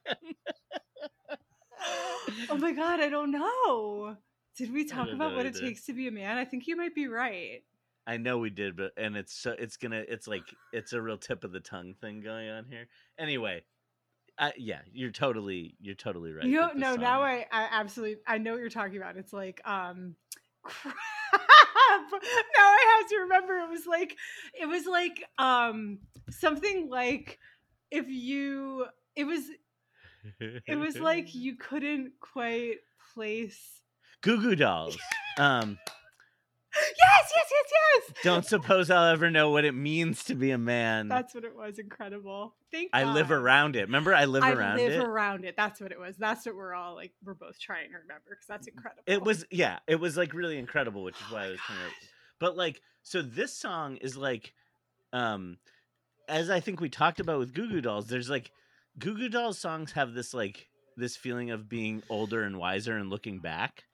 [2.50, 4.18] oh my god, I don't know.
[4.58, 6.38] Did we talk about what it takes to be a man?
[6.38, 7.64] I think you might be right.
[8.10, 11.20] I know we did, but and it's so it's gonna it's like it's a real
[11.20, 12.88] tip of the tongue thing going on here.
[13.20, 13.62] Anyway,
[14.36, 16.44] I, yeah, you're totally you're totally right.
[16.44, 17.22] You no, now.
[17.22, 19.16] I, I absolutely I know what you're talking about.
[19.16, 20.16] It's like um
[20.64, 20.96] crap.
[21.94, 22.18] now
[22.58, 24.18] I have to remember it was like
[24.60, 26.00] it was like um
[26.32, 27.38] something like
[27.92, 29.44] if you it was
[30.40, 32.78] it was like you couldn't quite
[33.14, 33.84] place
[34.22, 34.98] Goo Goo Dolls.
[35.38, 35.78] Um,
[36.76, 38.24] Yes, yes, yes, yes.
[38.24, 41.08] don't suppose I'll ever know what it means to be a man.
[41.08, 41.80] That's what it was.
[41.80, 42.54] Incredible.
[42.72, 43.82] Thank I live around it.
[43.82, 45.00] Remember, I live I around live it.
[45.00, 45.56] around it.
[45.58, 46.16] That's what it was.
[46.18, 47.12] That's what we're all like.
[47.24, 49.04] We're both trying to remember because that's incredible.
[49.08, 51.80] It was yeah, it was like really incredible, which is Oh why I was kind
[51.82, 51.92] of.
[52.40, 54.54] But like, so this song is like,
[55.12, 55.58] um,
[56.28, 58.08] as I think we talked about with Goo Goo Dolls.
[58.08, 58.52] There's like,
[58.98, 63.10] Goo Goo Dolls songs have this like this feeling of being older and wiser and
[63.10, 63.86] looking back,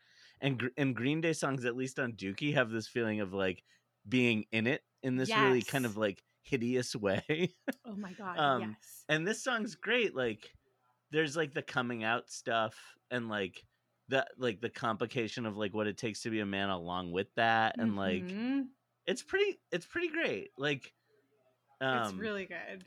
[0.46, 3.64] and and Green Day songs, at least on Dookie, have this feeling of like
[4.08, 7.56] being in it in this really kind of like hideous way.
[7.86, 8.38] Oh my god.
[8.38, 9.04] Um, yes.
[9.10, 10.54] and this song's great like
[11.12, 12.76] there's like the coming out stuff
[13.12, 13.64] and like
[14.08, 17.28] the like the complication of like what it takes to be a man along with
[17.36, 18.68] that and like Mhm.
[19.08, 20.94] it's pretty it's pretty great like
[21.82, 22.86] um it's really good.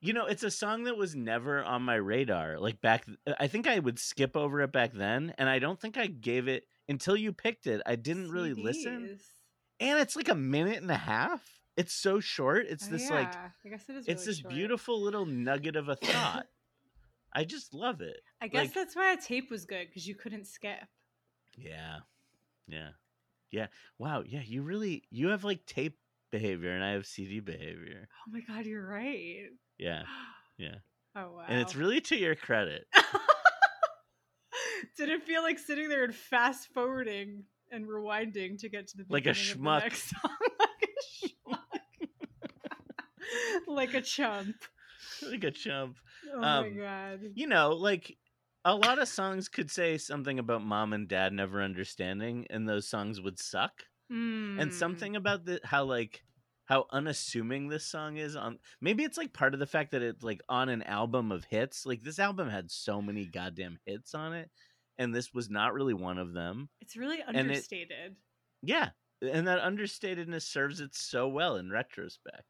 [0.00, 3.04] you know it's a song that was never on my radar like back
[3.38, 6.46] i think i would skip over it back then and i don't think i gave
[6.48, 9.18] it until you picked it i didn't really listen
[9.80, 11.40] and it's like a minute and a half
[11.76, 13.32] it's so short it's Oh, this like.
[13.34, 14.06] I guess it is.
[14.06, 14.54] it's really this short.
[14.54, 16.46] beautiful little nugget of a thought
[17.32, 20.14] i just love it I guess like- that's why a tape was good because you
[20.14, 20.80] couldn't skip.
[21.56, 21.98] Yeah.
[22.66, 22.90] Yeah.
[23.50, 23.66] Yeah.
[23.98, 24.22] Wow.
[24.26, 24.40] Yeah.
[24.44, 25.98] You really, you have like tape
[26.32, 28.08] behavior and I have CD behavior.
[28.26, 29.48] Oh my god, you're right.
[29.78, 30.02] Yeah.
[30.58, 30.76] Yeah.
[31.16, 31.44] Oh wow.
[31.48, 32.86] And it's really to your credit.
[34.96, 39.04] Did it feel like sitting there and fast forwarding and rewinding to get to the
[39.08, 39.80] Like a beginning of the schmuck.
[39.82, 40.36] next song?
[40.58, 42.08] like a schmuck.
[43.66, 44.56] like a chump.
[45.30, 45.96] like a chump.
[46.34, 47.20] Oh my Um, god.
[47.34, 48.16] You know, like
[48.64, 52.88] a lot of songs could say something about mom and dad never understanding and those
[52.88, 53.84] songs would suck.
[54.10, 54.72] and Mm.
[54.72, 56.24] something about the how like
[56.64, 60.22] how unassuming this song is on maybe it's like part of the fact that it's
[60.24, 64.32] like on an album of hits like this album had so many goddamn hits on
[64.32, 64.50] it
[65.00, 68.16] and this was not really one of them It's really it- understated.
[68.62, 68.90] yeah
[69.22, 72.44] and that understatedness serves it so well in retrospect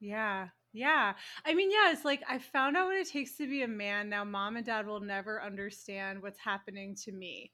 [0.00, 0.48] Yeah.
[0.72, 1.14] Yeah.
[1.44, 4.08] I mean, yeah, it's like I found out what it takes to be a man.
[4.08, 7.52] Now mom and dad will never understand what's happening to me.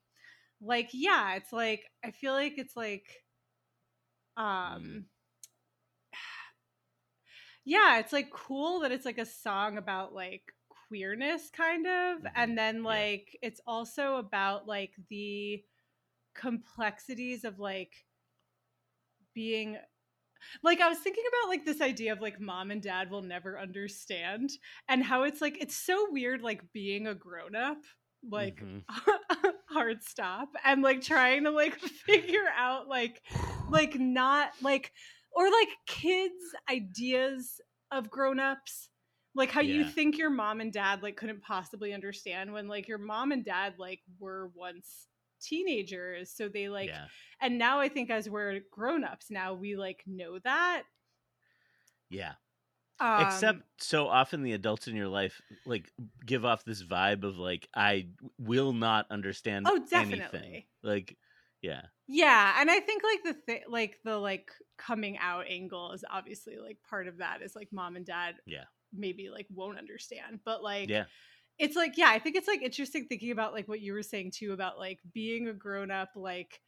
[0.61, 3.23] Like, yeah, it's like I feel like it's like
[4.37, 5.05] um
[7.65, 10.53] Yeah, it's like cool that it's like a song about like
[10.87, 12.31] queerness kind of Mhm.
[12.35, 12.83] and then Yeah.
[12.83, 15.63] like it's also about like the
[16.35, 18.05] complexities of like
[19.33, 19.77] being
[20.63, 23.59] like I was thinking about like this idea of like mom and dad will never
[23.59, 24.51] understand
[24.89, 27.79] and how it's like it's so weird like being a grown up
[28.29, 28.85] like Mhm.
[29.69, 33.23] hard stop and like trying to like figure out like
[33.69, 34.93] like not like
[35.31, 36.35] or like kids
[36.69, 38.89] ideas of grown-ups
[39.37, 42.97] like how you think your mom and dad like couldn't possibly understand when like your
[42.97, 45.07] mom and dad like were once
[45.39, 47.05] teenagers so they like yeah.
[47.41, 50.83] and now i think as we're grown-ups now we like know that.
[52.09, 52.31] Yeah.
[52.99, 55.91] Um, except so often the adults in your life like
[56.25, 58.07] give off this vibe of like i
[58.39, 60.19] will not understand Oh, anything.
[60.19, 60.67] definitely.
[60.81, 61.15] like
[61.61, 61.81] yeah.
[62.07, 66.57] Yeah and i think like the thing like the like coming out angle is obviously
[66.57, 68.63] like part of that is like mom and dad Yeah.
[68.97, 71.05] Maybe like won't understand but like yeah
[71.59, 74.31] it's like yeah i think it's like interesting thinking about like what you were saying
[74.31, 76.61] too about like being a grown up like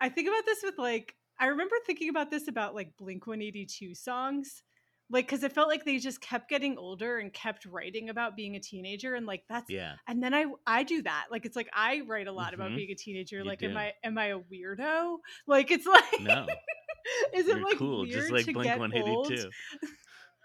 [0.00, 3.94] i think about this with like i remember thinking about this about like blink 182
[3.94, 4.62] songs
[5.10, 8.56] like because it felt like they just kept getting older and kept writing about being
[8.56, 11.70] a teenager and like that's yeah and then i i do that like it's like
[11.72, 12.76] i write a lot about Mhm.
[12.76, 13.70] being a teenager You like do.
[13.70, 16.46] am i am i a weirdo like it's like no
[17.34, 19.54] is it you're like cool weird just like blink 182 old?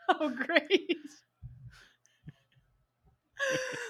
[0.19, 0.97] oh great.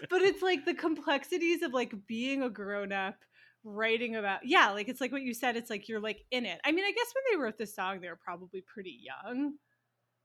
[0.10, 3.16] But it's like the complexities of like being a grown-up
[3.64, 6.60] writing about yeah like it's like what you said it's like you're like in it.
[6.66, 9.54] I mean i guess when they wrote this song they were probably pretty young.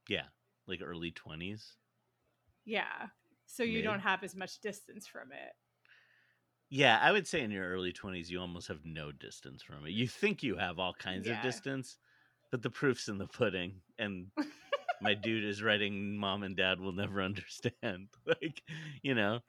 [0.09, 0.23] Yeah
[0.67, 1.63] like early 20s
[2.65, 3.07] yeah
[3.45, 3.83] so you Mid.
[3.85, 5.53] don't have as much distance from it.
[6.69, 9.91] Yeah i would say in your early 20s you almost have no distance from it.
[9.91, 11.37] You think you have all kinds Yeah.
[11.37, 11.97] of distance
[12.51, 14.27] but the proof's in the pudding and
[15.01, 18.61] my dude is writing mom and dad will never understand like
[19.01, 19.39] you know?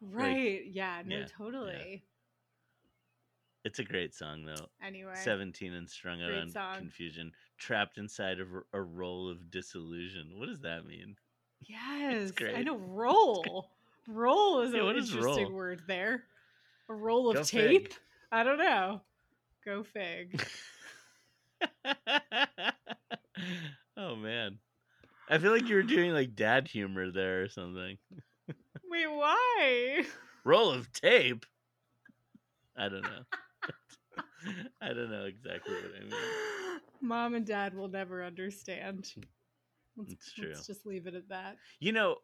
[0.00, 1.26] Right yeah no yeah, yeah.
[1.36, 2.02] totally.
[3.64, 4.66] It's a great song though.
[4.84, 5.14] Anyway.
[5.14, 6.76] 17 and strung out on song.
[6.78, 10.32] confusion trapped inside of a- roll of disillusion.
[10.38, 11.16] What does that mean?
[11.66, 13.70] Yes i know roll.
[14.06, 15.52] Roll is Yeah, an what is interesting roll?
[15.56, 16.24] word there.
[16.88, 17.88] A roll of Go tape?
[17.88, 17.96] fig.
[18.30, 19.00] i don't know.
[19.64, 20.40] Go fig
[23.96, 24.58] oh man.
[25.28, 27.98] I feel like you were doing like dad humor there or something.
[28.88, 30.04] Wait why?
[30.44, 31.44] Roll of tape?
[32.76, 33.22] I don't know.
[34.80, 36.80] I don't know exactly what i mean.
[37.00, 39.12] Mom and dad will never understand.
[39.96, 40.48] Let's, It's true.
[40.48, 41.56] let's just leave it at that.
[41.80, 42.16] you know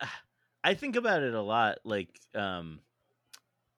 [0.64, 2.80] i think about it a lot like um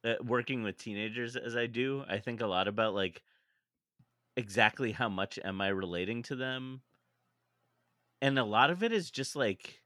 [0.05, 2.05] uh, working with teenagers as i do.
[2.09, 3.23] I think a lot about like
[4.37, 6.83] exactly how much am i relating to them?
[8.20, 9.83] And a lot of it is just like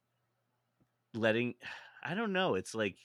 [1.15, 1.55] letting
[2.03, 2.97] i don't know it's like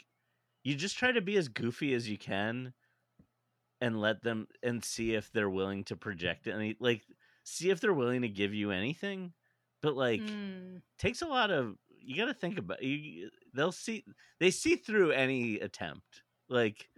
[0.64, 2.74] you just try to be as goofy as you can
[3.82, 7.06] and let them and see if they're willing to project any like
[7.44, 9.34] see if they're willing to give you anything
[9.82, 14.06] but like Mm, takes a lot of you got to think about you they'll see
[14.40, 16.90] they see through any attempt like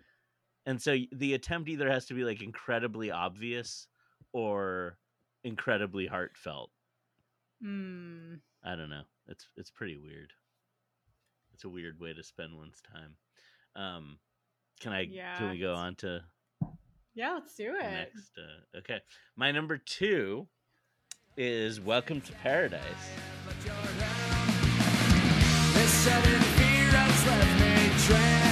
[0.66, 3.88] and so the attempt either has to be like incredibly obvious
[4.36, 4.98] or
[5.46, 6.70] incredibly heartfelt
[7.66, 8.38] mm.
[8.66, 10.34] i don't know it's it's pretty weird
[11.54, 13.16] it's a weird way to spend one's time
[13.82, 14.18] um
[14.82, 16.22] can i Yeah, can we go on to
[17.14, 17.84] Yeah, let's do it.
[17.84, 19.00] next uh, okay
[19.38, 20.48] my number two
[21.38, 22.84] is welcome to paradise
[25.76, 28.45] This sudden fear has left me trembling.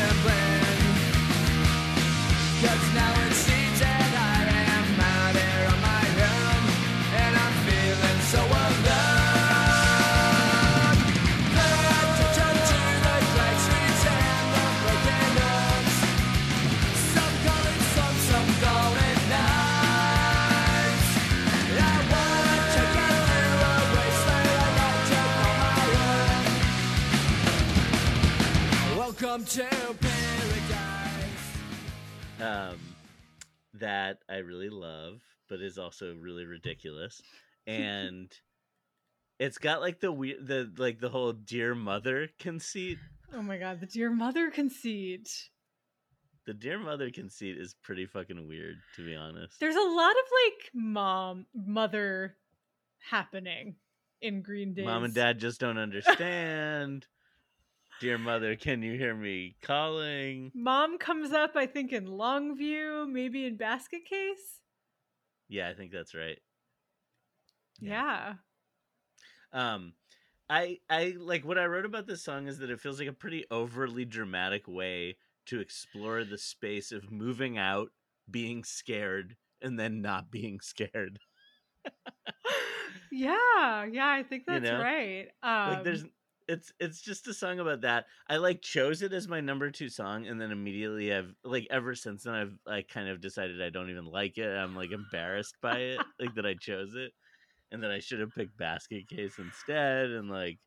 [29.33, 30.77] Welcome to paradise.
[32.39, 32.77] um
[33.73, 37.19] that I really love, but is also really ridiculous.
[37.65, 38.31] And
[39.39, 42.99] it's got like the weird the like the whole dear mother conceit.
[43.33, 45.27] Oh my god, the dear mother conceit.
[46.45, 49.59] The dear mother conceit is pretty fucking weird, to be honest.
[49.59, 52.37] There's a lot of like mom, mother
[53.09, 53.77] happening
[54.21, 54.85] in Green Day.
[54.85, 57.07] Mom and dad just don't understand.
[58.03, 60.51] Dear mother, can you hear me calling?
[60.53, 64.59] Mom comes up, I think, in Longview, maybe in Basket Case.
[65.47, 66.37] Yeah, I think that's right.
[67.79, 68.33] Yeah.
[69.53, 69.93] Um
[70.49, 73.13] I I like what I wrote about this song is that it feels like a
[73.13, 77.91] pretty overly dramatic way to explore the space of moving out,
[78.29, 81.19] being scared, and then not being scared.
[83.11, 84.79] Yeah, yeah, I think You that's know?
[84.79, 85.27] right.
[85.43, 86.03] Um, like there's
[86.47, 88.05] it's it's just a song about that.
[88.27, 91.95] I like chose it as my number 2 song and then immediately I've like ever
[91.95, 94.47] since then I've I kind of decided I don't even like it.
[94.47, 97.13] I'm like embarrassed by it like that I chose it
[97.71, 100.59] and that I should have picked Basket Case instead and like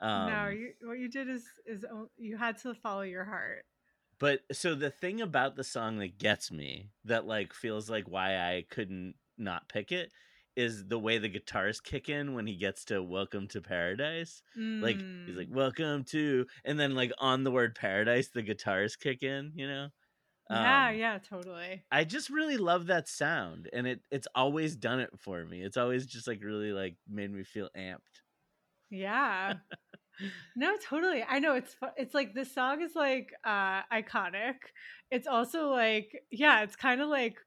[0.00, 1.84] um no, you, what you did is is
[2.16, 3.64] you had to follow your heart.
[4.18, 8.36] But so the thing about the song that gets me, that like feels like why
[8.36, 10.10] I couldn't not pick it,
[10.56, 14.42] is the way the guitars kick in when he gets to "Welcome to Paradise."
[14.80, 18.96] Like he's like Mm, "Welcome to," and then like on the word "paradise," the guitars
[18.96, 19.52] kick in.
[19.54, 19.88] You know?
[20.48, 21.86] yeah, Um, yeah, totally.
[21.90, 25.62] I just really love that sound, and it it's always done it for me.
[25.64, 28.22] It's always just like really like made me feel amped.
[28.90, 29.58] Yeah.
[30.56, 31.22] No, totally.
[31.22, 34.56] I know it's it's like this song is like uh iconic.
[35.10, 37.38] It's also like yeah, it's kind of like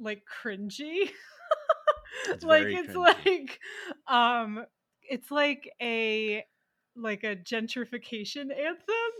[0.00, 1.10] like cringy.
[2.28, 3.24] It's like it's cringy.
[3.26, 3.60] like
[4.08, 4.64] um
[5.02, 6.44] it's like a
[6.96, 9.12] like a gentrification anthem.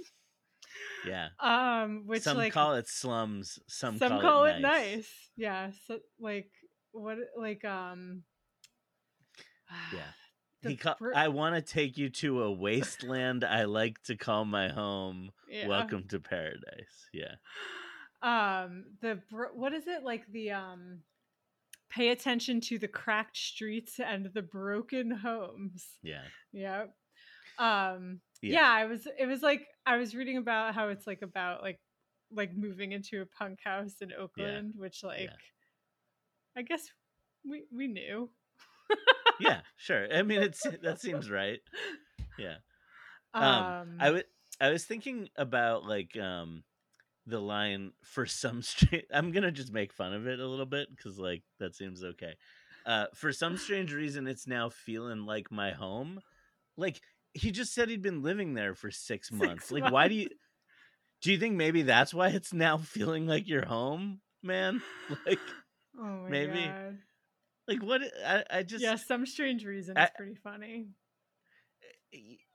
[1.07, 1.29] Yeah.
[1.41, 3.59] Um which some like call it slums.
[3.69, 5.09] Some, some call, it nice.
[5.37, 6.51] Yeah, so like
[6.93, 8.23] what like um
[9.93, 10.69] Yeah.
[10.69, 14.69] he br- I want to take you to a wasteland I like to call my
[14.69, 15.31] home.
[15.49, 15.67] yeah.
[15.69, 17.09] Welcome to paradise.
[17.13, 17.35] Yeah.
[18.23, 19.21] um the
[19.55, 21.01] what is it like the um
[21.91, 26.23] pay attention to the cracked streets and the broken homes Yeah.
[26.53, 26.85] yeah
[27.59, 28.53] um Yeah.
[28.61, 28.71] yeah.
[28.71, 31.79] i was it was like i was reading about how it's like about like
[32.33, 35.31] like moving into a punk house in oakland which like
[36.57, 36.83] i guess
[37.49, 38.29] we we knew
[39.39, 40.07] Yeah, sure.
[40.13, 41.61] I mean it's that seems right.
[42.39, 42.57] Yeah.
[43.35, 44.25] um, Um, I would
[44.61, 46.63] I was thinking about like um
[47.27, 50.89] the line for some strange I'm to just make fun of it a little bit
[50.97, 52.35] cuz like that seems okay.
[52.85, 56.21] Uh for some strange reason it's now feeling like my home.
[56.77, 57.01] Like
[57.33, 59.67] he just said he'd been living there for 6 months.
[59.67, 60.29] Six like why do you
[61.23, 64.83] Do you think maybe that's why it's now feeling like your home, man?
[65.27, 65.41] Like
[65.99, 66.99] oh my maybe god
[67.69, 70.89] like what I I just yeah some strange reason it's pretty funny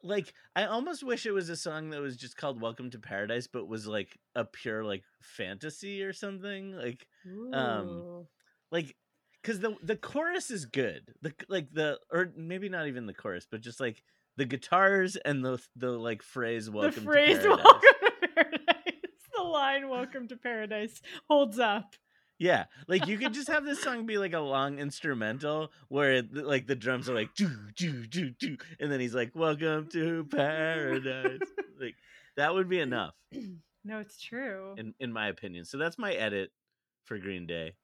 [0.03, 3.47] like I almost wish it was a song that was just called Welcome to Paradise
[3.47, 7.05] but was like a pure like fantasy or something like
[7.53, 8.27] um,
[8.71, 8.95] like
[9.43, 11.13] cuz the the chorus is good.
[11.21, 14.03] The like the or maybe not even the chorus but just like
[14.37, 17.63] the guitars and the the like phrase welcome the phrase to paradise.
[17.65, 17.81] "Welcome
[18.21, 21.95] to Paradise," the line "Welcome to Paradise" holds up.
[22.41, 26.33] Yeah, like you could just have this song be like a long instrumental where it,
[26.33, 30.25] like the drums are like do do do do, and then he's like "Welcome to
[30.25, 31.39] Paradise."
[31.79, 31.93] like
[32.37, 33.13] that would be enough,
[33.85, 34.73] No, it's true.
[34.75, 35.65] in in my opinion.
[35.65, 36.51] So that's my edit
[37.05, 37.75] for Green Day.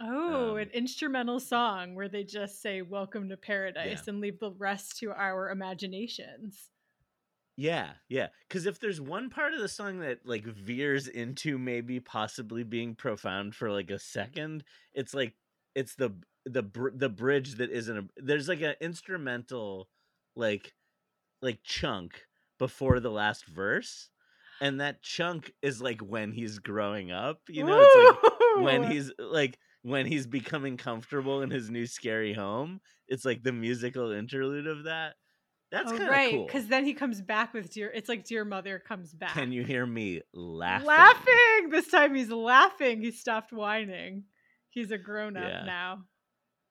[0.00, 4.52] oh, um, an instrumental song where they just say "Welcome to Paradise" and leave the
[4.52, 6.70] rest to our imaginations.
[7.58, 8.28] Yeah, yeah.
[8.46, 12.94] Because if there's one part of the song that like veers into maybe possibly being
[12.94, 14.62] profound for like a second,
[14.94, 15.34] it's like
[15.74, 16.12] it's the
[16.46, 18.04] the br- the bridge that isn't a.
[18.16, 19.88] There's like an instrumental,
[20.36, 20.72] like
[21.42, 22.26] like chunk
[22.60, 24.08] before the last verse,
[24.60, 27.40] and that chunk is like when he's growing up.
[27.48, 32.34] You know, it's like when he's like when he's becoming comfortable in his new scary
[32.34, 32.80] home.
[33.08, 35.14] It's like the musical interlude of that.
[35.70, 36.46] That's oh, kind of right, cool.
[36.46, 37.90] because then he comes back with dear.
[37.94, 39.34] It's like dear mother comes back.
[39.34, 40.86] Can you hear me laughing?
[40.86, 41.68] laughing?
[41.70, 43.02] This time he's laughing.
[43.02, 44.24] He stopped whining.
[44.70, 45.64] He's a grown up Yeah.
[45.64, 46.04] now.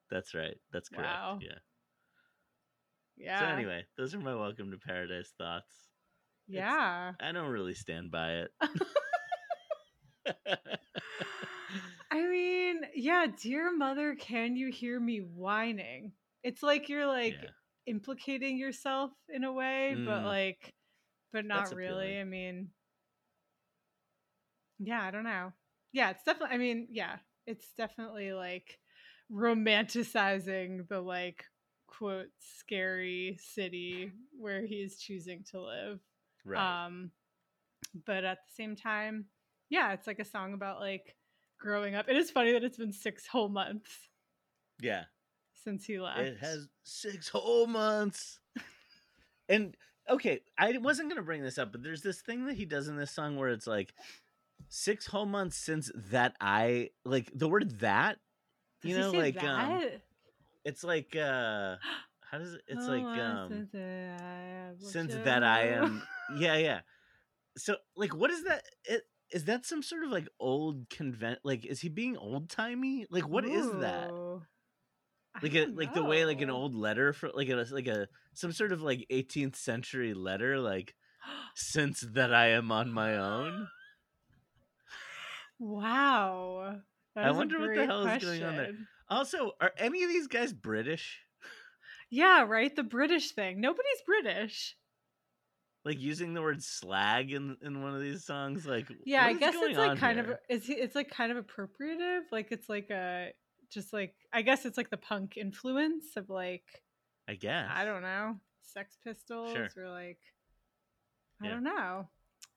[0.10, 0.56] That's right.
[0.72, 1.08] That's correct.
[1.08, 1.40] Wow.
[1.42, 1.58] Yeah.
[3.18, 3.40] Yeah.
[3.40, 5.72] So anyway, those are my welcome to paradise thoughts.
[6.48, 7.14] yeah.
[7.20, 8.52] I don't really stand by it.
[12.12, 16.14] I mean, yeah, dear mother, can you hear me whining?
[16.44, 17.50] It's like you're like Yeah.
[17.88, 20.26] Implicating yourself in a way, but Mm.
[20.26, 20.74] like,
[21.34, 22.20] but not really.
[22.20, 22.70] I mean,
[24.80, 25.54] yeah, I don't know.
[25.94, 26.56] Yeah, it's definitely.
[26.56, 28.80] I mean, yeah, it's definitely like
[29.32, 31.46] romanticizing the like
[31.88, 36.00] quote scary city where he's choosing to live.
[36.46, 36.86] Right.
[36.86, 37.12] Um,
[38.06, 39.26] but at the same time,
[39.70, 41.16] yeah, it's like a song about like
[41.60, 42.10] growing up.
[42.10, 44.10] It is funny that it's been six whole months
[44.82, 45.06] yeah.
[45.64, 46.20] Since he left.
[46.20, 48.40] It has six whole months.
[49.50, 49.76] and
[50.10, 52.98] okay, I wasn't gonna bring this up, but there's this thing that he does in
[52.98, 53.94] this song where it's like
[54.70, 58.18] six whole months since that I like the word that.
[58.82, 59.82] Does you he know, like um,
[60.64, 61.76] it's like uh
[62.30, 62.62] how does it?
[62.68, 66.04] It's Oh, like um since I since that I am.
[66.38, 66.80] Yeah, yeah.
[67.58, 68.64] So like, what is that?
[68.84, 71.40] It, is that some sort of like old convent?
[71.44, 73.06] Like, is he being old timey?
[73.10, 74.12] Like, what is that?
[75.42, 78.52] Like a like the way like an old letter for like a like a some
[78.52, 80.96] sort of like 18th century letter like
[81.56, 83.68] since that i am on my own
[85.60, 86.82] Wow.
[87.16, 88.72] I wonder what the hell is going on there.
[89.10, 91.20] also are any of these guys british
[92.10, 92.74] Yeah, right.
[92.74, 93.60] The British thing.
[93.60, 94.76] Nobody's British.
[95.84, 99.56] like using the word slag in in one of these songs like Yeah, I guess
[99.58, 100.40] it's like kind of here?
[100.50, 102.22] is it's like kind of appropriative.
[102.32, 103.32] Like it's like a
[103.70, 106.84] just like I guess it's like the punk influence of like
[107.28, 110.20] i guess I don't know Sex Pistols or like
[111.42, 111.54] I Yeah.
[111.54, 112.08] don't know.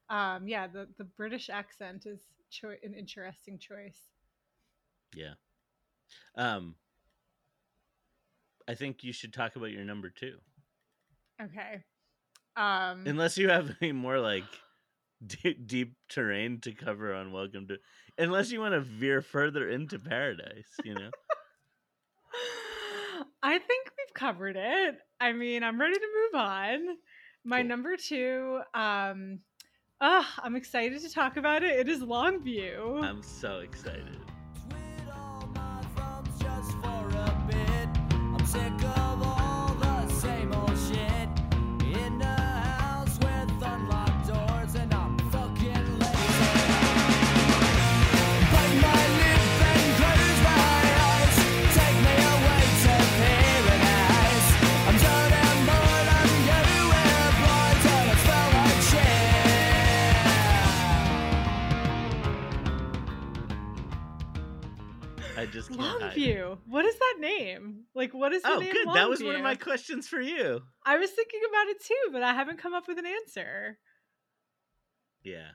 [0.08, 3.98] Um, yeah, the the British accent is cho- an interesting choice.
[5.14, 5.34] yeah
[6.36, 6.74] um
[8.68, 10.36] i think you should talk about your number two
[11.42, 11.82] Okay.
[12.56, 14.44] Um, unless you have any more like
[15.26, 17.76] deep, deep terrain to cover on welcome to
[18.18, 21.10] unless you want to veer further into paradise you know
[23.42, 24.96] I think we've covered it.
[25.18, 26.78] I mean, I'm ready to move on.
[27.44, 27.68] My Cool.
[27.68, 29.40] number two, um,
[30.00, 31.78] uh, I'm excited to talk about it.
[31.78, 33.02] It is Longview.
[33.02, 34.18] i'm so excited
[65.50, 67.84] just can't hide What is that name?
[67.94, 68.72] Like, what is the oh name?
[68.72, 72.10] good that was one of my questions for you I was thinking about it too,
[72.12, 73.78] but I haven't come up with an answer.
[75.22, 75.48] yeah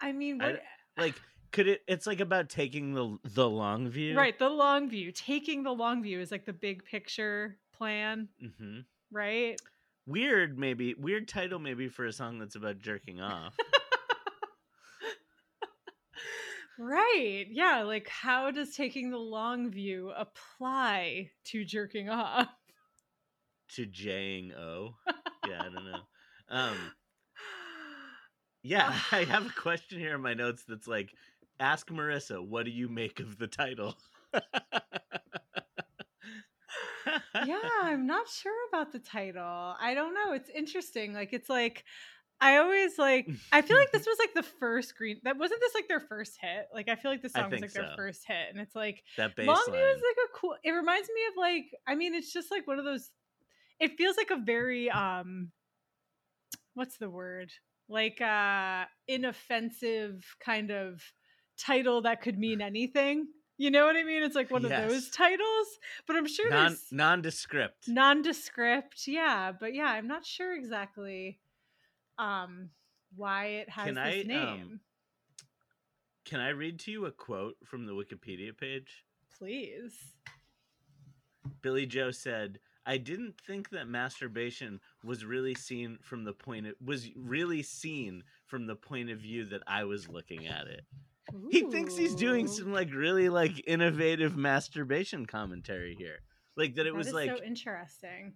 [0.00, 0.54] I mean, what?
[0.56, 1.14] d- like
[1.52, 5.10] could it it's like about taking the the long view Right, the long view.
[5.12, 9.60] Taking the long view is like the big picture plan, hmm right?
[10.06, 13.56] weird maybe weird title maybe for a song that's about jerking off
[16.78, 17.46] Right.
[17.50, 17.82] Yeah.
[17.82, 22.48] Like, how does taking the long view apply to jerking off?
[23.74, 24.94] to jaying o
[25.48, 26.00] yeah i don't know
[26.48, 26.76] um
[28.62, 31.12] yeah i have a question here in my notes that's like
[31.58, 33.96] ask marissa what do you make of the title
[37.46, 39.74] yeah, I'm not sure about the title.
[39.80, 40.32] I don't know.
[40.32, 41.12] It's interesting.
[41.12, 41.84] Like, it's like,
[42.40, 45.74] I always like, I feel like this was like the first green, that wasn't this
[45.74, 46.66] like their first hit?
[46.72, 48.50] Like, I feel like the song was like their first hit.
[48.50, 51.36] And it's like, that bass Longview line is like a cool, it reminds me of
[51.36, 53.10] like, I mean, it's just like one of those,
[53.80, 55.50] it feels like a very, um,
[56.74, 57.50] what's the word?
[57.88, 61.02] Like, uh, inoffensive kind of
[61.58, 63.28] title that could mean anything.
[63.58, 64.22] You know what I mean?
[64.22, 65.66] It's like one of those titles,
[66.06, 71.38] but I'm sure non there's nondescript nondescript yeah but yeah i'm not sure exactly
[72.18, 72.70] um
[73.14, 74.80] why it has Can this I, um, name
[76.24, 79.04] can i read to you a quote from the wikipedia page
[79.38, 80.16] please
[81.62, 86.74] Billie Joe said, "I didn't think that masturbation was really seen from the point of,
[86.84, 90.84] was really seen from the point of view that I was looking at it."
[91.50, 96.20] He thinks he's doing some like really like innovative masturbation commentary here.
[96.56, 98.34] Like that it That was is like so interesting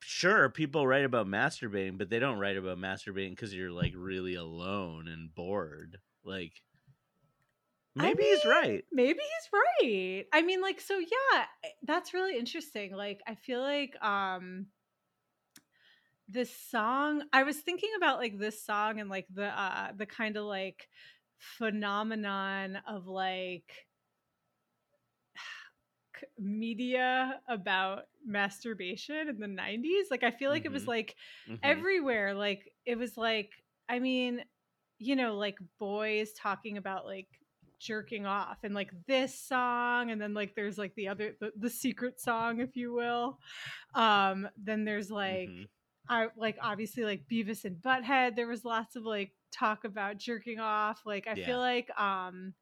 [0.00, 4.34] sure people write about masturbating, but they don't write about masturbating cuz you're like really
[4.34, 5.98] alone and bored.
[6.24, 6.62] Like
[7.98, 8.84] I maybe he's right.
[8.92, 11.44] maybe he's right i mean like so yeah
[11.82, 14.66] that's really interesting like i feel like um
[16.28, 20.36] this song i was thinking about like this song and like the uh the kind
[20.36, 20.88] of like
[21.38, 23.87] phenomenon of like
[26.38, 30.88] media about masturbation in the 90s like i feel like it was Mhm.
[30.88, 31.16] like
[31.48, 31.60] Mhm.
[31.62, 33.50] everywhere like it was like
[33.88, 34.44] i mean
[34.98, 37.28] you know like boys talking about like
[37.78, 41.70] jerking off and like this song and then like there's like the other the, the
[41.70, 43.38] secret song if you will
[43.94, 45.68] um then there's like Mhm.
[46.10, 48.34] I like obviously like Beavis and Butthead.
[48.34, 51.02] There was lots of like talk about jerking off.
[51.04, 51.44] Like I Yeah.
[51.44, 52.54] feel like um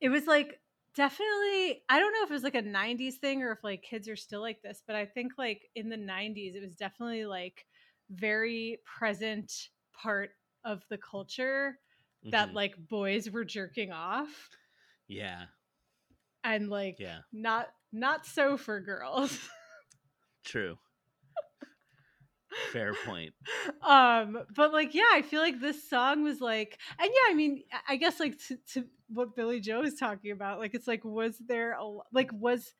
[0.00, 0.60] it was like
[0.94, 4.08] definitely I don't know if it was like a 90s thing or if like kids
[4.08, 7.66] are still like this, but I think like in the 90s it was definitely like
[8.10, 10.30] very present part
[10.64, 11.78] of the culture
[12.30, 12.54] that Mhm.
[12.54, 14.50] like boys were jerking off
[15.08, 15.46] yeah,
[16.44, 19.38] and like yeah, not not so for girls.
[20.44, 20.78] true.
[22.72, 23.32] Fair point.
[23.86, 27.62] um but like yeah i feel like this song was like and yeah i mean
[27.88, 31.38] I- guess like to, to what billie joe is talking about like it's like was
[31.38, 32.74] there a like was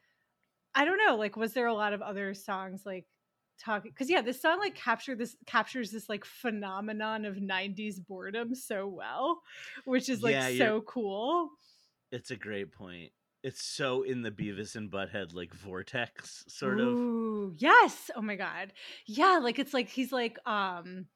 [0.74, 3.06] i don't know like was there a lot of other songs like
[3.58, 8.54] talking because yeah this song like capture this captures this like phenomenon of 90s boredom
[8.54, 9.42] so well
[9.84, 11.50] which is like Yeah, so cool
[12.12, 13.12] It's a great point.
[13.42, 16.88] It's so in the Beavis and Butthead like vortex sort of.
[16.88, 18.10] Ooh, yes.
[18.14, 18.72] Oh my god.
[19.06, 21.06] Yeah, like it's like he's like um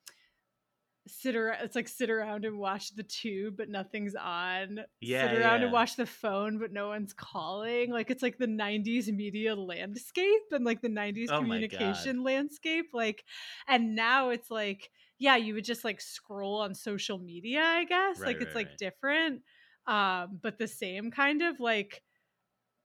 [1.06, 4.80] sit around it's like sit around and watch the tube but nothing's on.
[5.02, 5.64] Yeah, sit around yeah.
[5.64, 7.90] and watch the phone but no one's calling.
[7.90, 13.24] Like it's like the 90s media landscape and like the 90s Oh communication landscape like
[13.68, 18.18] and now it's like yeah, you would just like scroll on social media, I guess.
[18.18, 18.78] Right, like it's right, like right.
[18.78, 19.42] different
[19.86, 22.02] um but the same kind of like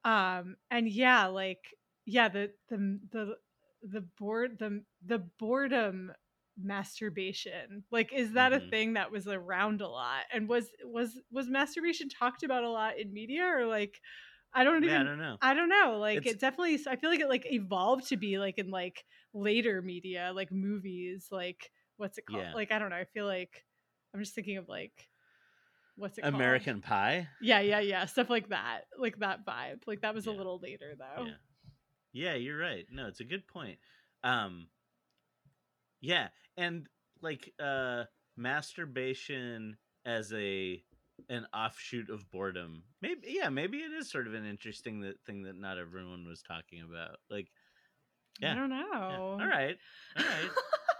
[0.05, 1.75] um and yeah like
[2.05, 3.35] yeah the the the
[3.83, 6.11] the board the the boredom
[6.57, 8.53] masturbation like is that Mhm.
[8.53, 12.69] a thing that was around a lot and was was was masturbation talked about a
[12.69, 14.01] lot in media or like
[14.53, 15.37] i don't Yeah, I even don't know.
[15.41, 15.97] I don't know.
[15.99, 19.05] Like It's- it definitely I feel like it like evolved to be like in like
[19.33, 22.47] later media, like movies, like what's it called?
[22.47, 22.53] Yeah.
[22.53, 22.97] Like I don't know.
[22.97, 23.65] I feel like
[24.13, 25.07] I'm just thinking of like
[25.99, 26.33] what's it called?
[26.33, 27.27] American Pie.
[27.41, 28.05] Yeah, yeah, yeah.
[28.05, 28.81] Stuff like that.
[28.97, 29.81] Like that vibe.
[29.85, 31.25] Like that was a little later though.
[31.25, 31.33] Yeah.
[32.11, 32.85] Yeah, you're right.
[32.91, 33.77] No, it's a good point.
[34.23, 34.67] Um
[36.01, 36.87] Yeah, and
[37.21, 38.05] like uh
[38.37, 40.81] masturbation as a
[41.29, 42.83] an offshoot of boredom.
[43.01, 46.41] Maybe yeah, maybe it is sort of an interesting that thing that not everyone was
[46.41, 47.17] talking about.
[47.29, 47.47] Like
[48.39, 48.53] Yeah.
[48.53, 48.81] I don't yeah.
[48.81, 49.37] know.
[49.39, 49.77] all right.
[50.17, 50.49] All right.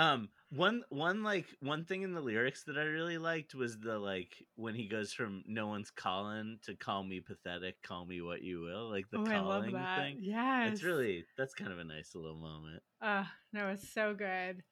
[0.00, 3.98] um one one like one thing in the lyrics that I really liked was the
[3.98, 8.42] like when he goes from no one's calling to call me pathetic, call me what
[8.42, 10.18] you will, like the oh, calling thing.
[10.20, 10.72] Yes.
[10.72, 12.82] It's really that's kind of a nice little moment.
[13.00, 14.62] Uh no, it's so good.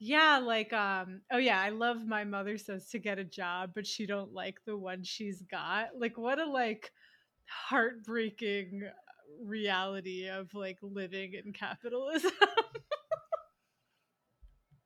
[0.00, 3.86] Yeah, like um oh yeah, I love my mother says to get a job, but
[3.86, 5.90] she don't like the one she's got.
[5.96, 6.90] Like what a like
[7.46, 8.82] heartbreaking
[9.42, 12.32] reality of like living in capitalism.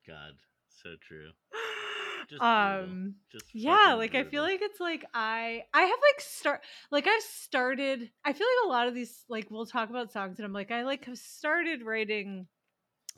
[0.09, 0.33] God,
[0.69, 1.31] so true.
[2.29, 6.61] Just um Just yeah like i feel like it's like i i have like start
[6.91, 10.37] like i've started i feel like a lot of these like we'll talk about songs
[10.37, 12.45] and i'm like i like have started writing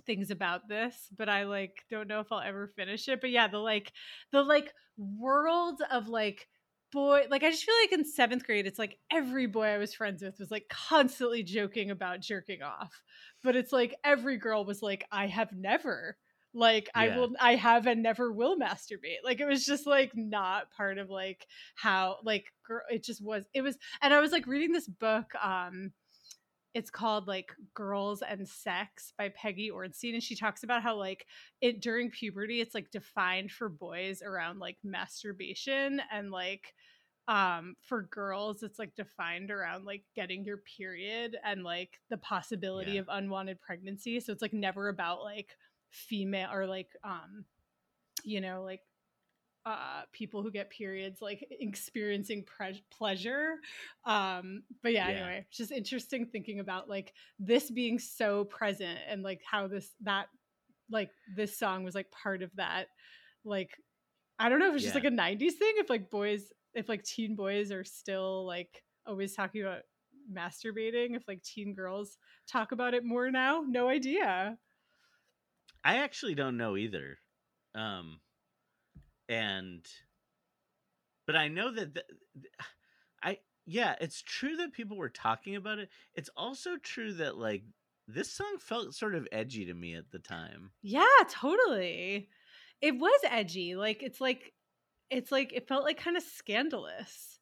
[0.06, 3.20] things about this but i like don't know if i'll ever finish it.
[3.20, 3.92] But yeah the like
[4.32, 6.48] the like world of like
[6.94, 9.94] boy like i just feel like in seventh grade it's like every boy i was
[9.94, 13.02] friends with was like constantly joking about jerking off.
[13.44, 16.18] But it's like every girl was like i have never
[16.54, 19.24] like i will i have and never will masturbate.
[19.24, 23.46] Like it was just like not part of like how like girl it just was
[23.54, 25.92] it was and i was like reading this book um
[26.74, 31.26] it's called like girls and sex by peggy orenstein and she talks about how like
[31.62, 36.74] it during puberty it's like defined for boys around like masturbation and like
[37.28, 42.94] um for girls it's like defined around like getting your period and like the possibility
[42.94, 43.02] Yeah.
[43.02, 44.20] of unwanted pregnancy.
[44.20, 45.56] So it's like never about like
[45.92, 47.46] female or like um
[48.24, 48.82] you know like
[49.66, 53.56] uh people who get periods like experiencing pre- pleasure.
[54.06, 55.14] Um but yeah, Yeah.
[55.16, 59.92] anyway it's just interesting thinking about like this being so present and like how this
[60.02, 60.28] that
[60.90, 62.88] like this song was like part of that
[63.46, 63.78] like
[64.40, 67.04] i don't know if it's just like a 90s thing if like boys if like
[67.04, 69.82] teen boys are still like always talking about
[70.32, 72.18] masturbating if like teen girls
[72.48, 73.64] talk about it more now?
[73.68, 74.58] No idea
[75.84, 77.18] I actually don't know either.
[77.76, 78.20] Um
[79.30, 79.86] and
[81.26, 82.04] but I know that the,
[83.24, 85.90] I yeah, it's true that people were talking about it.
[86.16, 87.64] It's also true that like
[88.08, 90.72] this song felt sort of edgy to me at the time.
[90.82, 92.30] Yeah, totally.
[92.82, 93.76] It was edgy.
[93.76, 94.54] Like it's like
[95.10, 97.40] it's like it felt like kind of scandalous.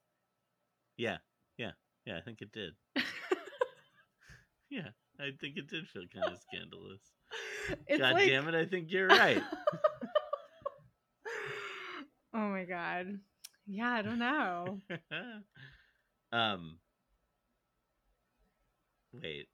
[0.98, 1.18] Yeah.
[1.58, 1.72] Yeah.
[2.06, 2.74] Yeah, I think it did.
[4.70, 4.90] Yeah,
[5.20, 7.02] I think it did feel kind of scandalous.
[7.88, 9.44] it's God like damn it, I think you're right.
[12.34, 13.20] oh my god.
[13.68, 14.80] Yeah, I don't know.
[16.32, 16.78] um
[19.24, 19.48] wait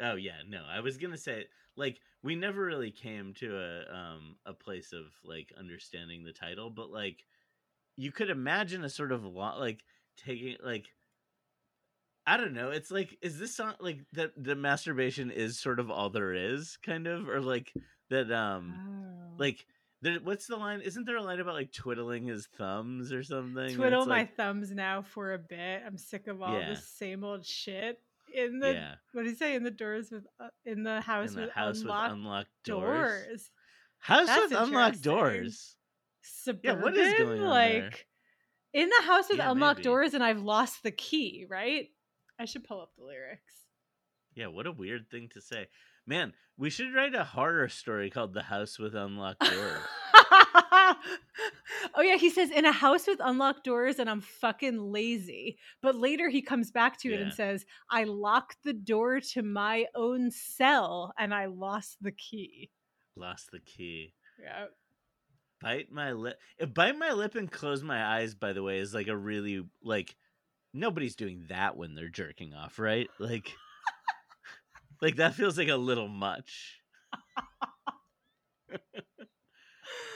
[0.00, 1.44] oh yeah no i was gonna say
[1.76, 6.70] like we never really came to a um a place of like understanding the title
[6.70, 7.24] but like
[7.96, 9.82] you could imagine a sort of lot like
[10.16, 10.86] taking like
[12.26, 15.90] i don't know it's like is this song like that the masturbation is sort of
[15.90, 17.72] all there is kind of or like
[18.10, 19.34] that um Oh.
[19.38, 19.66] like
[20.02, 23.74] there, what's the line isn't there a line about like twiddling his thumbs or something
[23.76, 25.82] twiddle my like- thumbs now for a bit.
[25.86, 26.70] I'm sick of all Yeah.
[26.70, 28.00] this same old shit
[28.34, 31.30] in the yeah what do you say in the doors with uh, in the house
[31.30, 33.26] in the with house unlocked with unlocked doors.
[33.28, 33.50] doors.
[33.98, 35.76] House That's with unlocked doors.
[36.22, 38.06] Suburban, Yeah, what is going on like
[38.72, 38.82] there?
[38.84, 39.84] in the house with Yeah, unlocked maybe.
[39.84, 41.44] doors, and I've lost the key.
[41.48, 41.88] Right?
[42.40, 43.66] I should pull up the lyrics.
[44.34, 45.68] Yeah, what a weird thing to say.
[46.06, 49.82] Man, we should write a horror story called The House with Unlocked Doors.
[51.94, 55.58] oh yeah, he says in a house with unlocked doors and I'm fucking lazy.
[55.82, 59.84] But later he comes back to it and says, I locked the door to my
[59.94, 62.70] own cell and I lost the key.
[63.16, 64.14] Lost the key.
[64.42, 64.66] Yeah.
[65.60, 66.38] Bite my lip.
[66.58, 69.62] Eh, bite my lip and close my eyes, by the way, is like a really,
[69.82, 70.16] like,
[70.72, 73.08] nobody's doing that when they're jerking off, right?
[73.18, 73.54] Like,
[75.02, 76.80] like that feels like a little much.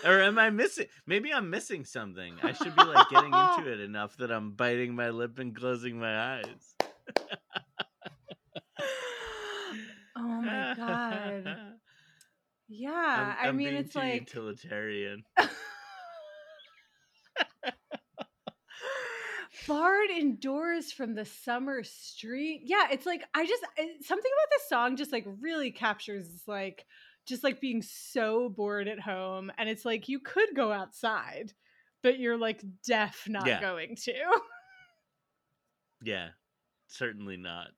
[0.04, 0.86] or am I missing?
[1.06, 2.36] Maybe I'm missing something.
[2.42, 5.98] I should be like getting into it enough that I'm biting my lip and closing
[5.98, 6.74] my eyes.
[10.16, 11.56] oh my god.
[12.66, 13.36] Yeah.
[13.38, 15.22] I'm, I I'm mean being it's like utilitarian.
[19.66, 23.62] barred indoors from the summer street yeah it's like i just
[24.02, 26.84] something about this song just like really captures like
[27.26, 31.52] just like being so bored at home and it's like you could go outside
[32.02, 33.60] but you're like deaf not Yeah.
[33.60, 34.12] going to
[36.02, 36.28] Yeah,
[36.88, 37.68] certainly not.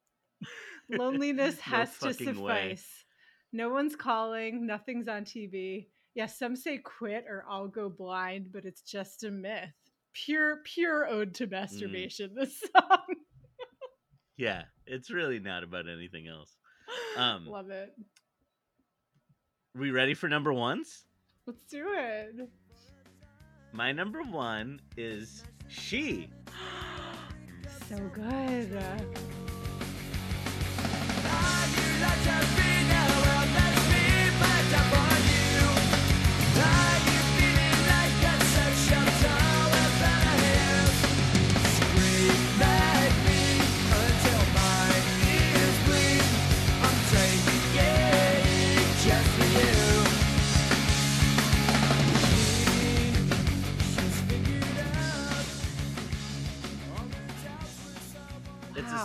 [0.90, 2.70] loneliness No has to fucking way.
[2.70, 3.04] suffice
[3.52, 8.64] no one's calling nothing's on tv yeah some say quit or i'll go blind but
[8.64, 9.72] it's just a myth
[10.24, 11.34] pure pure ode Mm.
[11.34, 13.14] to masturbation this song
[14.36, 16.56] Yeah, it's really not about anything else.
[17.16, 17.92] Um, love it
[19.74, 21.04] We ready for number ones?
[21.46, 22.48] let's do it
[23.72, 26.28] My number one is she.
[27.88, 28.72] so good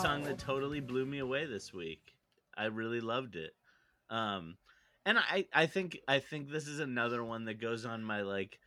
[0.01, 2.15] song that totally blew me away this week.
[2.55, 3.53] I really loved it.
[4.09, 4.57] Um
[5.05, 8.59] and I I think I think this is another one that goes on my like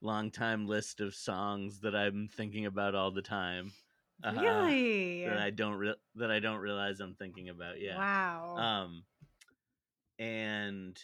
[0.00, 3.72] long time list of songs that I'm thinking about all the time.
[4.24, 7.80] Uh, really that I don't re- that I don't realize I'm thinking about.
[7.80, 7.98] Yeah.
[7.98, 9.04] wow Um
[10.18, 10.98] and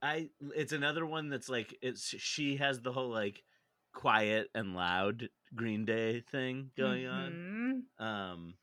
[0.00, 3.42] I it's another one that's like it's she has the whole like
[3.92, 7.84] quiet and loud Green Day thing going on.
[8.00, 8.04] Mhm.
[8.04, 8.54] Um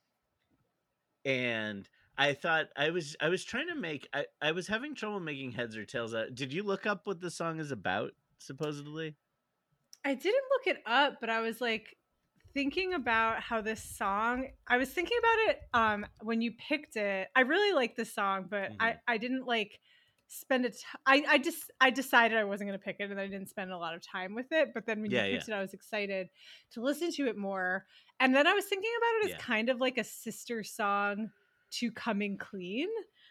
[1.25, 5.19] and I thought I was I was trying to make I, I was having trouble
[5.19, 6.35] making heads or tails out.
[6.35, 9.17] Did you look up what the song is about, supposedly?
[10.03, 11.97] I didn't look it up, but I was like
[12.53, 14.51] thinking about how this song.
[14.67, 17.29] I was thinking about it um when you picked it.
[17.35, 18.99] I really like this song, but I Mhm.
[19.07, 19.79] I didn't like
[20.27, 20.77] spend it.
[21.05, 23.71] I I just I decided I wasn't going to pick it, and I didn't spend
[23.71, 24.69] a lot of time with it.
[24.73, 26.29] But then when Yeah, you picked it, I was excited
[26.71, 27.85] to listen to it more.
[28.19, 29.41] And then I was thinking about it as Yeah.
[29.43, 31.31] kind of like a sister song
[31.71, 32.89] to "Coming Clean."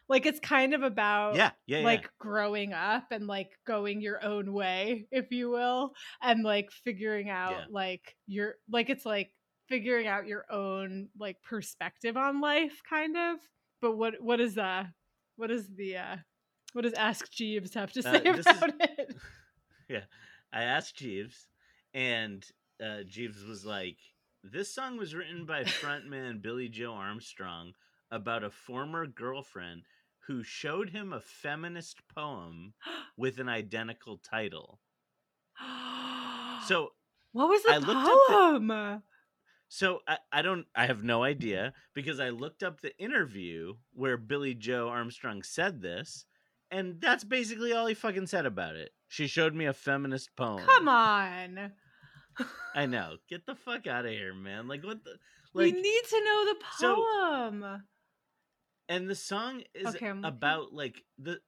[0.08, 2.00] Like it's kind of about yeah, yeah, yeah.
[2.00, 5.92] like growing up and like going your own way if you will
[6.22, 7.68] and like figuring out Yeah.
[7.68, 9.32] like your like it's like
[9.68, 13.38] figuring out your own like perspective on life kind of
[13.80, 14.84] but what what is uh
[15.36, 16.16] what is the uh
[16.74, 19.16] what does ask jeeves have to Uh, say is- about it
[19.88, 20.04] yeah.
[20.52, 21.48] I asked Jeeves,
[21.94, 22.46] and
[22.80, 23.96] uh, Jeeves was like,
[24.44, 27.72] "This song was written by frontman Billie Joe Armstrong
[28.12, 29.82] about a former girlfriend
[30.28, 32.74] who showed him a feminist poem
[33.16, 34.78] with an identical title."
[36.68, 36.92] So
[37.32, 39.02] what was the I up the- poem
[39.68, 44.16] So I, I don't I have no idea because I looked up the interview where
[44.16, 46.26] Billie Joe Armstrong said this,
[46.74, 48.90] and that's basically all he fucking said about it.
[49.08, 50.64] She showed me a feminist poem.
[50.66, 51.72] come on
[52.74, 53.16] I know.
[53.28, 54.66] Get the fuck out of here, man.
[54.66, 55.16] Like what the
[55.54, 57.82] we like need to know the so- poem.
[58.88, 61.38] and the song is Okay, about like the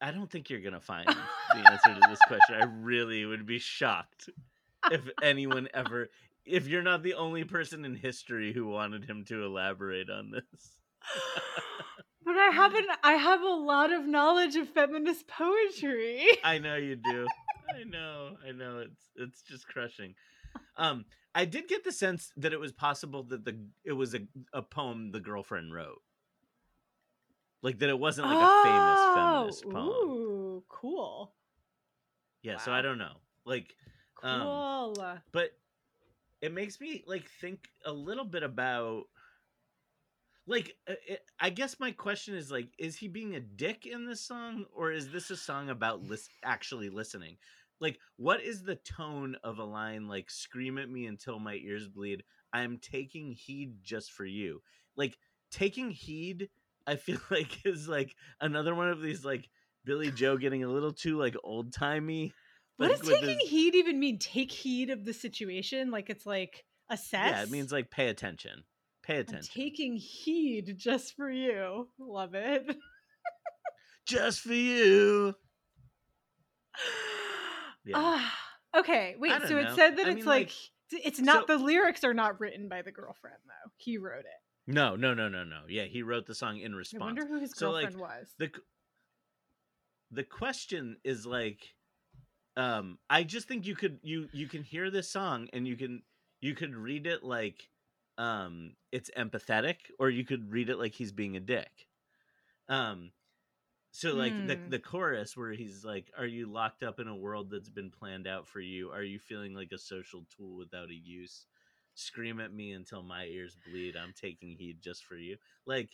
[0.00, 2.56] I don't think you're gonna find the answer to this question.
[2.60, 4.28] I really would be shocked
[4.90, 6.08] if anyone ever
[6.44, 10.76] if you're not the only person in history who wanted him to elaborate on this.
[12.24, 12.86] but I haven't.
[13.02, 16.22] I have a lot of knowledge of feminist poetry.
[16.44, 17.26] I know you do.
[17.74, 18.36] I know.
[18.46, 18.78] I know.
[18.80, 20.14] It's it's just crushing.
[20.76, 21.04] Um,
[21.34, 24.20] I did get the sense that it was possible that the it was a,
[24.52, 26.00] a poem the girlfriend wrote.
[27.62, 29.76] Like that it wasn't like a famous feminist poem.
[29.76, 31.32] Oh, Ooh, cool.
[32.42, 33.14] Yeah, so I don't know.
[33.44, 33.76] Like
[34.22, 35.18] Um, Cool.
[35.30, 35.50] but
[36.40, 39.04] it makes me like think a little bit about
[40.46, 40.94] like uh,
[41.40, 44.90] i guess my question is like is he being a dick in this song or
[44.90, 47.36] is this a song about lis- actually listening
[47.80, 51.88] like what is the tone of a line like scream at me until my ears
[51.88, 52.22] bleed
[52.52, 54.60] i'm taking heed just for you
[54.96, 55.16] like
[55.50, 56.48] taking heed
[56.86, 59.48] i feel like is like another one of these like
[59.84, 62.32] billie joe getting a little too like old timey
[62.76, 64.18] what does taking his- heed even mean?
[64.18, 67.30] Take heed of the situation, like it's like assess.
[67.30, 68.64] Yeah, it means like pay attention.
[69.02, 69.52] Pay I'm attention.
[69.54, 71.88] taking heed just for you.
[71.98, 72.76] Love it.
[74.06, 75.34] Just for you.
[77.84, 77.96] Yeah.
[77.98, 78.34] Ah,
[78.76, 79.32] okay, wait.
[79.48, 80.52] So it said that I it's mean, like,
[80.92, 83.70] like, it's not so- the lyrics are not written by the girlfriend though.
[83.76, 84.72] He wrote it.
[84.72, 85.62] No, no, no, no, no.
[85.68, 87.02] Yeah, he wrote the song in I response.
[87.02, 88.34] wonder who his So, like, girlfriend was.
[88.38, 88.50] the
[90.12, 91.74] the question is like
[92.56, 96.02] um I just think you could you you can hear this song and you can
[96.40, 97.68] you could read it like
[98.18, 101.88] um it's empathetic or you could read it like he's being a dick.
[102.68, 103.12] Um
[103.92, 104.66] so like the Hmm.
[104.66, 108.26] the chorus where he's like are you locked up in a world that's been planned
[108.26, 108.90] out for you?
[108.90, 111.46] Are you feeling like a social tool without a use?
[111.94, 113.96] Scream at me until my ears bleed.
[113.96, 115.36] I'm taking heed just for you.
[115.66, 115.90] Like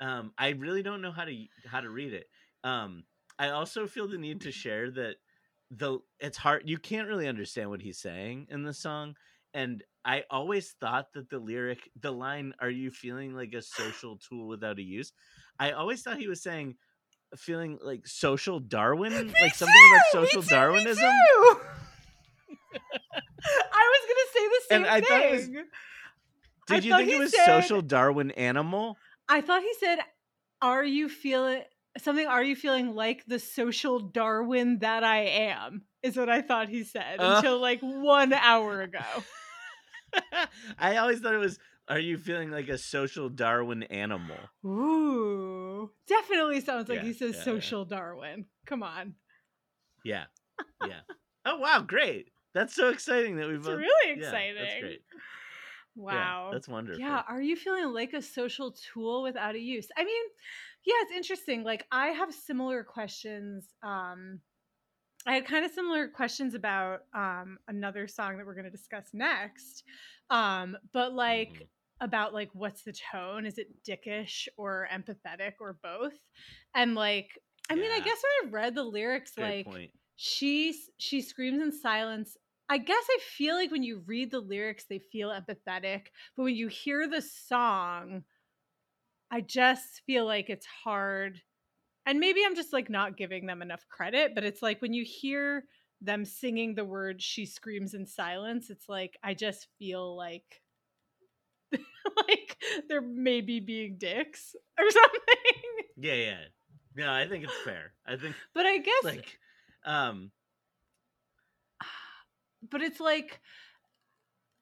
[0.00, 2.28] um I really don't know how to how to read it.
[2.64, 3.04] Um
[3.38, 5.16] I also feel the need to share that
[5.70, 9.16] the it's hard you can't really understand what he's saying in the song
[9.54, 14.16] and I always thought that the lyric the line are you feeling like a social
[14.18, 15.12] tool without a use?
[15.58, 16.76] I always thought he was saying
[17.36, 21.02] feeling like social Darwin Me like something about too, me social too, me Darwinism?
[21.04, 21.60] too.
[23.72, 25.08] I was gonna say the same And I thing.
[25.08, 25.48] thought was-
[26.68, 28.98] I did you thought think it was said- social Darwin animal?
[29.28, 29.98] I thought he said,
[30.62, 31.62] "Are you feeling
[31.98, 32.26] something?
[32.26, 36.84] Are you feeling like the social Darwin that I am?" Is what I thought he
[36.84, 37.36] said Uh.
[37.36, 39.00] until like one hour ago.
[40.78, 46.60] I always thought it was are you feeling like a social Darwin animal Ooh, definitely
[46.60, 47.44] sounds like Yeah, he says yeah, yeah.
[47.44, 48.46] social Darwin.
[48.66, 49.14] Come on,
[50.04, 50.24] Yeah.
[50.82, 51.00] Yeah.
[51.44, 52.28] oh wow, great.
[52.54, 54.54] That's so exciting that we it's both really Yeah, exciting.
[54.58, 55.02] that's great.
[55.96, 56.98] Wow, Yeah, that's wonderful.
[56.98, 59.88] Yeah, are you feeling like a social tool without a use?
[59.96, 60.24] I mean,
[60.84, 61.64] yeah, it's interesting.
[61.64, 63.74] Like I have similar questions.
[63.82, 64.42] Um
[65.26, 69.10] I had kind of similar questions about um another song that we're going to discuss
[69.14, 69.84] next.
[70.30, 71.66] Um but like Mhm.
[72.00, 73.46] about like what's the tone?
[73.46, 76.18] Is it dickish or empathetic or both?
[76.74, 77.38] And like
[77.70, 79.92] I mean, I guess when I read the lyrics like point.
[80.16, 82.36] she she screams in silence
[82.68, 86.06] i guess i feel like when you read the lyrics they feel empathetic
[86.36, 88.22] but when you hear the song
[89.30, 91.40] i just feel like it's hard
[92.06, 95.04] and maybe i'm just like not giving them enough credit but it's like when you
[95.04, 95.64] hear
[96.00, 100.60] them singing the word she screams in silence it's like i just feel like
[101.72, 102.56] like
[102.88, 105.16] they're maybe being dicks or something
[105.96, 106.38] Yeah, yeah.
[106.94, 107.92] No, I think it's fair.
[108.06, 109.38] I think but i guess like
[109.84, 110.30] um
[112.70, 113.40] but it's like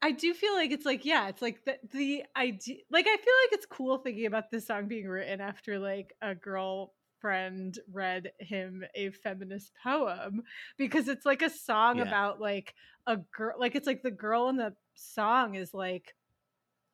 [0.02, 2.76] I do feel like it's like yeah, it's like the the idea.
[2.90, 6.34] Like I feel like it's cool thinking about this song being written after like a
[6.34, 10.42] girlfriend read him a feminist poem
[10.76, 12.02] because it's like a song Yeah.
[12.05, 12.74] about like
[13.07, 13.55] a girl.
[13.59, 16.14] Like it's like the girl in the song is like.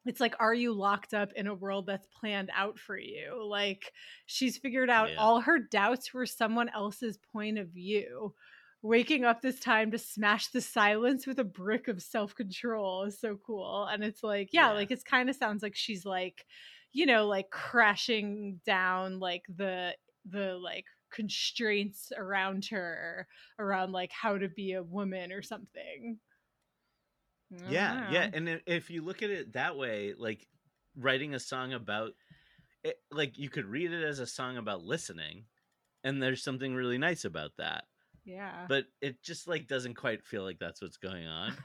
[0.06, 3.46] It's like, are you locked up in a world that's planned out for you?
[3.46, 3.92] Like,
[4.24, 5.16] she's figured out Yeah.
[5.18, 8.34] all her doubts were someone else's point of view
[8.83, 13.37] waking up this time to smash the silence with a brick of self-control is so
[13.37, 14.72] cool and it's like yeah, Yeah.
[14.72, 16.47] like it's kind of sounds like she's like
[16.93, 23.26] you know like crashing down like the the like constraints around her
[23.59, 26.18] around like how to be a woman or something
[27.53, 30.47] I don't yeah, yeah, and if you look at it that way, like
[30.97, 32.12] writing a song about
[32.85, 35.47] it, like you could read it as a song about listening,
[36.05, 37.87] and there's something really nice about that.
[38.24, 38.66] Yeah.
[38.68, 41.52] but it just like doesn't quite feel like that's what's going on.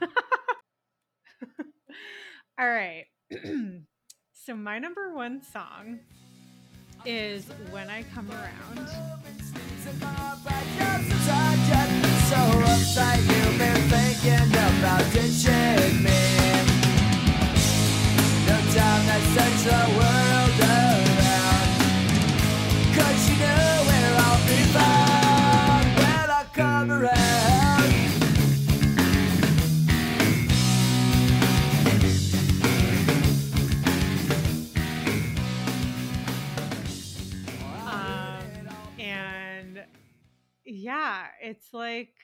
[2.58, 3.04] All right.
[4.32, 6.00] so my number one song
[7.04, 8.88] is When I Come Around.
[40.86, 42.14] Yeah, it's like,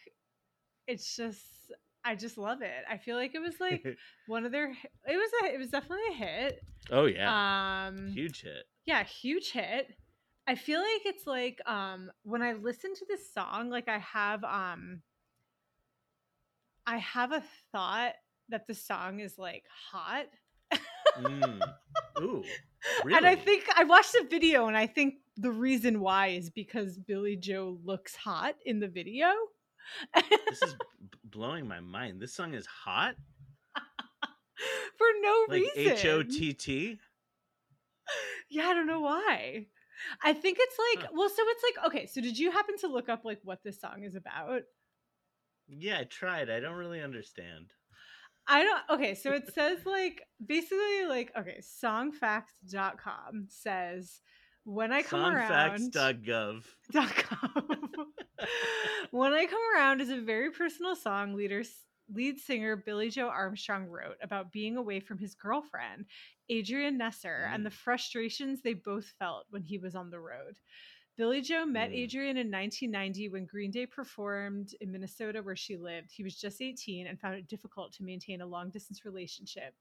[0.86, 1.42] it's just,
[2.04, 2.84] I just love it.
[2.88, 3.84] I feel like it was like
[4.26, 6.60] one of their, it was a, it was definitely a hit.
[6.90, 8.64] oh yeah, Um, huge hit.
[8.86, 9.86] yeah huge hit
[10.48, 14.42] i feel like it's like um when i listen to this song like i have
[14.42, 15.00] um
[16.84, 18.14] i have a thought
[18.48, 20.26] that the song is like hot
[21.20, 21.60] Mm.
[22.22, 22.42] Ooh,
[23.04, 23.16] really?
[23.18, 26.98] and i think i watched the video and i think the reason why is because
[26.98, 29.26] billie joe looks hot in the video
[30.48, 32.20] this is b- blowing my mind.
[32.20, 33.14] This song is hot,
[33.74, 36.98] for no like reason H O T T.
[38.50, 39.66] yeah i don't know why
[40.22, 41.12] i think it's like Huh.
[41.14, 43.80] well so it's like okay so did you happen to look up like what this
[43.80, 44.62] song is about
[45.68, 46.50] Yeah, I tried.
[46.50, 47.72] I don't really understand.
[48.46, 54.20] I don't okay, so it says like basically like okay, songfacts.com says
[54.64, 56.64] when I come around Songfacts.gov.
[57.16, 58.12] com.
[59.10, 61.62] when I come around is a very personal song leader
[62.12, 66.04] lead singer Billie Joe Armstrong wrote about being away from his girlfriend,
[66.50, 67.74] Adrienne Nesser, and the Mm.
[67.74, 70.58] frustrations they both felt when he was on the road.
[71.16, 72.04] Billie Joe met Mm.
[72.04, 76.10] Adrienne in 1990 when Green Day performed in Minnesota, where she lived.
[76.10, 79.74] He was just 18 and found it difficult to maintain a long distance relationship.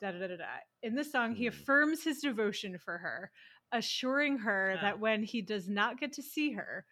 [0.00, 0.44] Da, da, da, da, da.
[0.82, 1.48] In the song, he Mm.
[1.48, 3.30] affirms his devotion for her,
[3.74, 4.82] assuring her Ah.
[4.82, 6.86] that when he does not get to see her,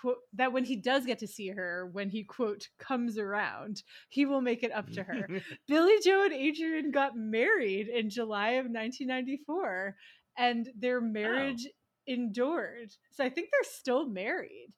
[0.00, 4.26] quote, that when he does get to see her, when he quote comes around, he
[4.26, 5.28] will make it up to her.
[5.66, 9.96] Billie Joe and Adrienne got married in July of 1994,
[10.36, 11.66] and their marriage
[12.06, 12.92] endured.
[13.10, 14.72] So I think they're still married.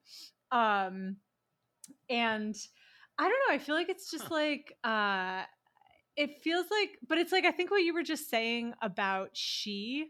[0.53, 1.16] Um,
[2.09, 2.57] and
[3.18, 3.55] I don't know.
[3.55, 4.34] I feel like it's just Huh.
[4.34, 5.45] like uh,
[6.16, 10.09] it feels like, but it's like I think what you were just saying about she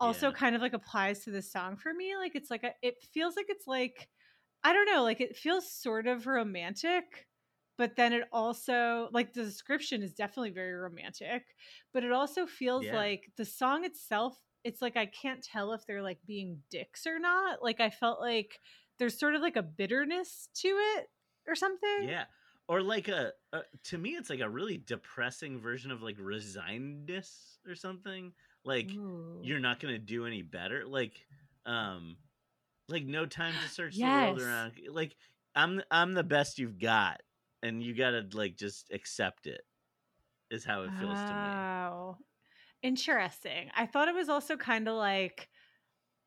[0.00, 0.32] also Yeah.
[0.32, 2.16] kind of like applies to this song for me.
[2.16, 4.08] Like it's like a, it feels like it's like
[4.64, 7.28] I don't know, like it feels sort of romantic,
[7.76, 11.54] but then it also like the description is definitely very romantic,
[11.92, 12.92] but it also feels Yeah.
[12.92, 17.18] like the song itself, it's like I can't tell if they're like being dicks or
[17.18, 17.62] not.
[17.62, 18.60] Like I felt like
[18.98, 21.08] there's sort of like a bitterness to it
[21.46, 22.08] or something.
[22.08, 22.26] yeah.
[22.68, 27.58] Or like a, a to me it's like a really depressing version of like resignedness
[27.66, 28.34] or something.
[28.68, 29.40] Like Ooh.
[29.42, 30.84] you're not going to do any better.
[30.86, 31.26] Like
[31.64, 32.16] um
[32.88, 34.72] like no time to search the world around.
[34.90, 35.16] Like
[35.54, 37.22] I'm I'm the best you've got
[37.62, 39.62] and you got to like just accept it.
[40.50, 41.50] Is how it feels to me.
[42.82, 43.70] Interesting.
[43.76, 45.48] I thought it was also kind of like,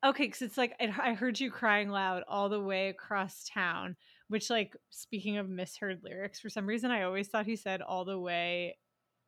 [0.06, 3.96] okay, because it's like it, I heard you crying loud all the way across town.
[4.28, 8.06] Which, like, speaking of misheard lyrics, for some reason I always thought he said all
[8.06, 8.78] the way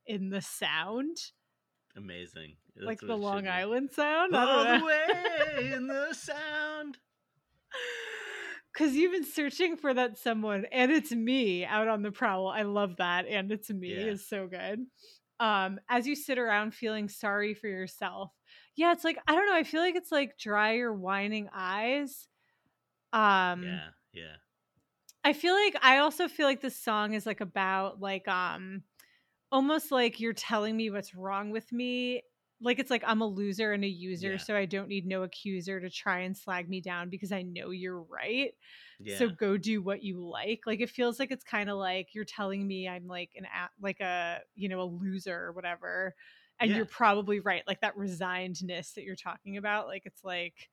[0.05, 1.18] in the sound,
[1.95, 2.55] Amazing.
[2.75, 3.47] like That's what the Long.
[3.47, 4.35] Island sound.
[4.35, 6.97] All the way in the sound.
[8.73, 12.47] Because you've been searching for that someone, and it's me out on the prowl.
[12.47, 14.11] I love that, and it's me Yeah.
[14.11, 14.85] is so good.
[15.39, 18.31] Um, as you sit around feeling sorry for yourself,
[18.75, 19.55] yeah, it's like I don't know.
[19.55, 22.27] I feel like it's like dry your whining eyes.
[23.11, 24.35] Um, yeah, yeah.
[25.23, 28.81] I feel like I also feel like this song is like about like um
[29.54, 32.24] almost like you're telling me what's wrong with me.
[32.62, 34.38] Like it's like I'm a loser and a user, Yeah.
[34.38, 37.72] so I don't need no accuser to try and slag me down because I know
[37.72, 38.54] you're right.
[38.99, 39.18] Yeah.
[39.18, 40.62] So go do what you like.
[40.66, 43.47] Like it feels like it's kind of like you're telling me I'm like an
[43.82, 46.16] like a you know a loser or whatever,
[46.60, 46.78] and Yeah.
[46.78, 47.64] you're probably right.
[47.68, 49.88] Like that resignedness that you're talking about.
[49.88, 50.70] Like it's like,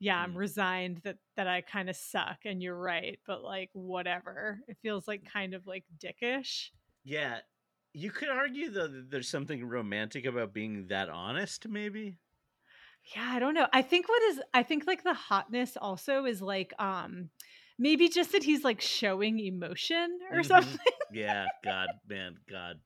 [0.00, 0.36] yeah, I'm Mm.
[0.36, 3.20] resigned that that I kind of suck, and you're right.
[3.26, 4.60] But like whatever.
[4.68, 6.70] It feels like kind of like dickish.
[7.04, 7.40] yeah.
[7.96, 12.18] You could argue though that there's something romantic about being that honest, maybe.
[13.14, 13.68] Yeah, I don't know.
[13.72, 17.30] I think what is I think like the hotness also is like um
[17.78, 20.46] maybe just that he's like showing emotion or Mhm.
[20.46, 20.78] something.
[21.12, 22.80] Yeah, God, man, God.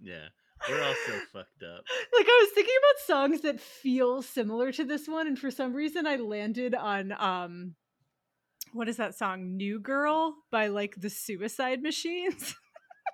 [0.00, 0.28] Yeah.
[0.68, 1.84] We're all so fucked up.
[2.16, 5.74] like I was thinking about songs that feel similar to this one, and for some
[5.74, 7.74] reason I landed on um
[8.72, 9.56] what is that song?
[9.56, 12.54] New Girl by like the Suicide Machines.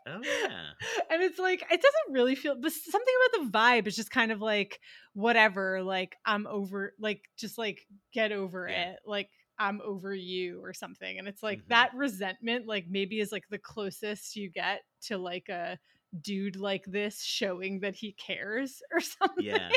[0.08, 0.70] Oh yeah.
[1.10, 4.32] and it's like it doesn't really feel but something about the vibe is just kind
[4.32, 4.80] of like
[5.14, 7.80] whatever like i'm over like just like
[8.12, 8.92] get over Yeah.
[8.92, 9.28] it like
[9.58, 11.68] i'm over you or something and it's like Mhm.
[11.68, 15.78] that resentment like maybe is like the closest you get to like a
[16.22, 19.70] dude like this showing that he cares or something Yeah.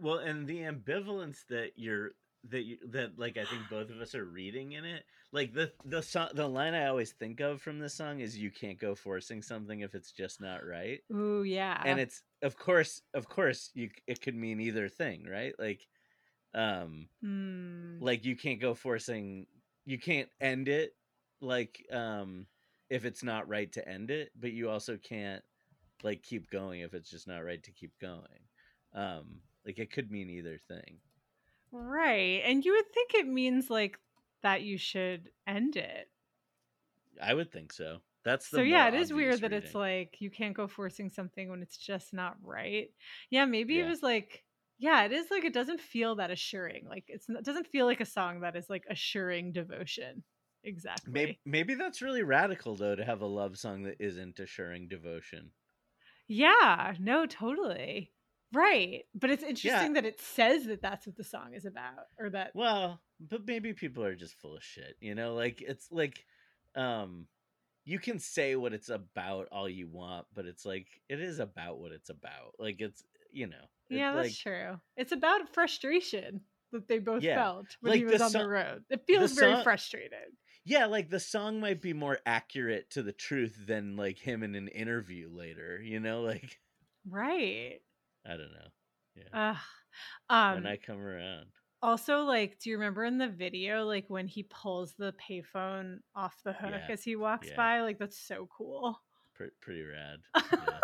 [0.00, 2.12] Well, and the ambivalence that you're
[2.50, 5.04] that you that like I think both of us are reading in it.
[5.32, 8.50] Like the the song the line I always think of from this song is you
[8.50, 11.00] can't go forcing something if it's just not right.
[11.12, 15.54] ooh yeah And it's of course of course you it could mean either thing, right?
[15.58, 15.86] Like
[16.54, 17.98] um Hmm.
[18.00, 19.46] like you can't go forcing
[19.84, 20.92] you can't end it
[21.40, 22.46] like um
[22.90, 25.42] if it's not right to end it, but you also can't
[26.02, 28.48] like keep going if it's just not right to keep going.
[28.94, 31.00] Um like it could mean either thing.
[31.74, 33.98] Right and you would think it means like
[34.42, 36.08] that you should end it.
[37.22, 37.98] I would think so.
[38.24, 41.10] That's the so yeah it is weird obvious that it's like you can't go forcing
[41.10, 42.88] something when it's just not right.
[43.30, 44.44] Yeah maybe it was like
[44.78, 48.00] yeah it is like it doesn't feel that assuring like it's it doesn't feel like
[48.00, 50.22] a song that is like assuring devotion
[50.64, 51.12] exactly.
[51.12, 55.50] maybe, maybe that's really radical though to have a love song that isn't assuring devotion.
[56.26, 58.10] yeah no totally
[58.54, 62.30] right but it's interesting that it says that that's what the song is about or
[62.30, 65.34] that Well, but maybe people are just full of shit, you know?
[65.34, 66.24] Like it's like
[66.74, 67.26] um
[67.84, 71.78] you can say what it's about all you want, but it's like it is about
[71.78, 72.54] what it's about.
[72.58, 73.64] Like it's you know.
[73.90, 76.40] yeah that's like, true it's about frustration
[76.72, 79.04] that they both Yeah, felt when like he the was on so- the road it
[79.06, 80.30] feels very song- frustrated
[80.64, 84.54] Yeah, like the song might be more accurate to the truth than like him in
[84.54, 86.22] an interview later, you know?
[86.22, 86.58] Like
[87.10, 87.80] right
[88.26, 88.68] I don't know.
[89.16, 89.50] Yeah.
[89.50, 89.56] Ugh.
[90.30, 91.46] um when I come around.
[91.82, 96.34] Also, like, do you remember in the video, like when he pulls the payphone off
[96.44, 97.56] the hook Yeah, as he walks yeah.
[97.56, 97.80] by?
[97.82, 98.98] Like, that's so cool.
[99.34, 100.20] Pre- pretty rad.
[100.52, 100.78] Yeah.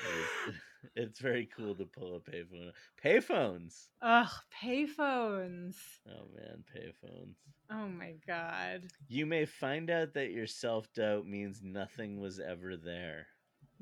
[0.00, 0.54] It is-
[0.94, 2.70] it's very cool to pull a payphone.
[3.04, 3.88] Payphones.
[4.00, 4.30] Ugh,
[4.62, 5.76] payphones.
[6.08, 7.34] Oh man, payphones.
[7.70, 8.84] Oh my god.
[9.08, 13.26] You may find out that your self doubt means nothing was ever there.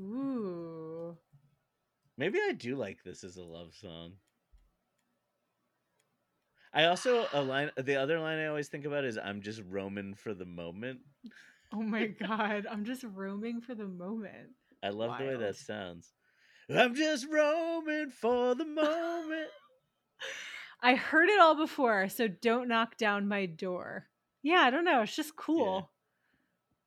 [0.00, 1.16] Ooh.
[2.18, 4.12] Maybe I do like this as a love song.
[6.72, 7.70] I also a line.
[7.76, 11.00] The other line I always think about is "I'm just roaming for the moment."
[11.72, 12.66] Oh my god.
[12.70, 14.50] I'm just roaming for the moment.
[14.82, 16.12] I love the way that sounds.
[16.68, 19.48] I'm just roaming for the moment.
[20.82, 24.06] I heard it all before, so don't knock down my door.
[24.42, 25.02] Yeah, I don't know.
[25.02, 25.90] It's just cool.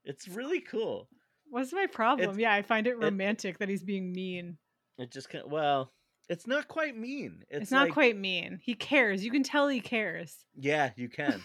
[0.05, 1.09] It's really cool.
[1.49, 2.29] What's my problem?
[2.29, 4.57] It's- yeah, I find it romantic that he's being mean.
[4.99, 5.91] It just kind well,
[6.27, 7.43] it's not quite mean.
[7.49, 8.59] It's, It's, not like- quite mean.
[8.61, 9.23] He cares.
[9.23, 10.45] You can tell he cares.
[10.55, 11.41] Yeah, you can.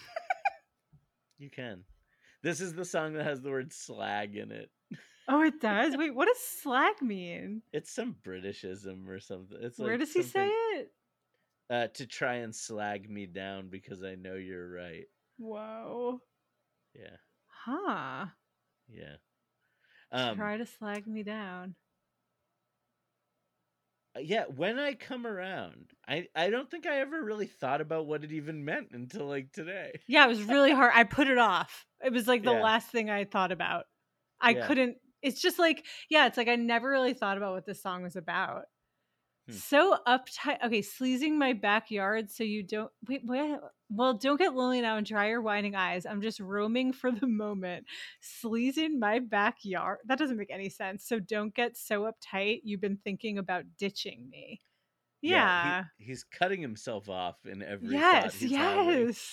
[1.39, 1.85] you can.
[2.43, 4.71] This is the song that has the word slag in it.
[5.29, 5.97] Oh, it does.
[5.97, 7.63] Wait, what does slag mean?
[7.73, 9.57] It's some Britishism or something.
[9.61, 10.93] It's Where like does he say it?
[11.71, 15.05] Uh, to try and slag me down because I know you're right.
[15.39, 16.21] Whoa.
[16.95, 18.27] Yeah, Huh.
[18.89, 19.15] yeah.
[20.13, 21.75] Um, Try to slag me down.
[24.17, 24.45] Uh, yeah.
[24.47, 28.33] When I come around, I I don't think I ever really thought about what it
[28.33, 29.93] even meant until like today.
[30.07, 30.93] Yeah, it was really hard.
[30.95, 31.87] I put it off.
[32.05, 32.53] It was like the Yeah.
[32.53, 33.87] last thing I thought about.
[34.41, 34.67] I Yeah.
[34.67, 34.99] couldn't.
[35.23, 38.17] It's just like, yeah, it's like I never really thought about what this song was
[38.17, 38.67] about.
[39.49, 39.55] Hmm.
[39.57, 40.65] So uptight.
[40.65, 42.91] Okay, sleazing my backyard so you don't.
[43.09, 43.61] Wait, what?
[43.91, 46.07] Well, don't get lonely now and dry your whining eyes.
[46.07, 47.85] I'm just roaming for the moment.
[48.21, 49.99] Sleazing my backyard.
[50.07, 51.07] That doesn't make any sense.
[51.07, 52.61] So don't get so uptight.
[52.65, 54.61] You've been thinking about ditching me.
[55.21, 55.85] Yeah.
[55.99, 57.89] he- he's cutting himself off in every.
[57.91, 58.43] yes.
[58.43, 59.31] Yes.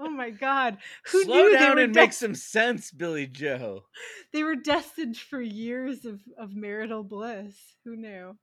[0.00, 0.78] oh my God.
[1.12, 3.84] Who Slow knew down and des- make some sense, Billie Joe.
[4.32, 7.54] they were destined for years of, of marital bliss.
[7.84, 8.36] Who knew?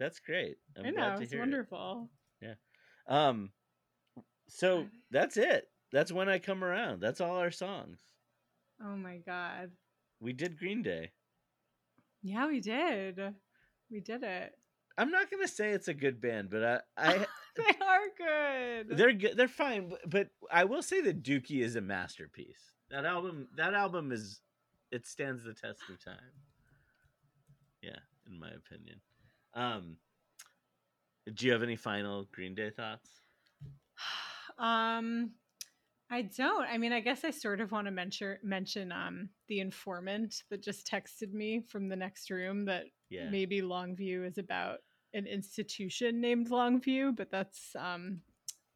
[0.00, 0.56] That's great.
[0.76, 1.42] I'm I glad know to it's hear it.
[1.42, 2.10] wonderful.
[3.06, 3.50] Um,
[4.48, 5.68] so that's it.
[5.92, 7.00] That's when I come around.
[7.00, 8.00] That's all our songs.
[8.82, 9.70] Oh my god.
[10.20, 11.10] We did Green Day.
[12.22, 13.18] Yeah, we did.
[13.90, 14.52] We did it.
[14.98, 16.80] I'm not gonna say it's a good band, but I,
[17.14, 18.96] I They are good.
[18.96, 19.36] they're good.
[19.36, 19.88] They're fine.
[19.90, 22.72] but- But I will say that Dookie is a masterpiece.
[22.90, 23.48] That album.
[23.56, 24.40] That album is.
[24.92, 26.32] It stands the test of time.
[27.82, 29.00] Yeah, in my opinion.
[29.54, 29.96] Um,
[31.34, 33.08] do you have any final Green Day thoughts?
[34.58, 35.30] um
[36.12, 36.64] I don't.
[36.64, 40.62] I mean, I guess I sort of want to mention mention um the informant that
[40.62, 43.30] just texted me from the next room that Yeah.
[43.30, 44.78] maybe Longview is about
[45.14, 48.22] an institution named Longview, but that's um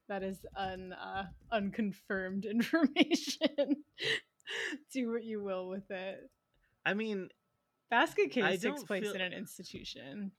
[0.09, 3.83] that is un uh, unconfirmed information.
[4.93, 6.31] Do what you will with it.
[6.85, 7.31] I mean,
[7.91, 10.31] Basket case takes place feel- in an institution.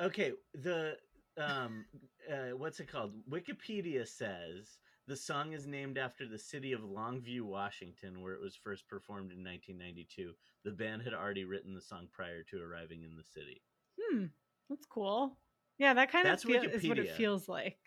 [0.00, 0.96] Okay, the
[1.38, 1.84] um
[2.30, 3.12] uh, what's it called?
[3.30, 4.78] Wikipedia says
[5.08, 9.32] the song is named after the city of Longview, Washington, where it was first performed
[9.32, 10.32] in 1992.
[10.64, 13.62] The band had already written the song prior to arriving in the city.
[14.00, 14.26] Hmm,
[14.70, 15.36] that's cool.
[15.78, 17.78] Yeah, that kind That's of feel, is what it feels like.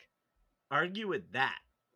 [0.69, 1.60] Argue with that.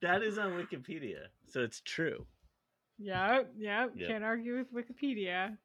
[0.00, 2.26] that is on Wikipedia, so it's true.
[2.98, 4.08] yeah, yeah, Yep.
[4.08, 5.58] can't argue with Wikipedia.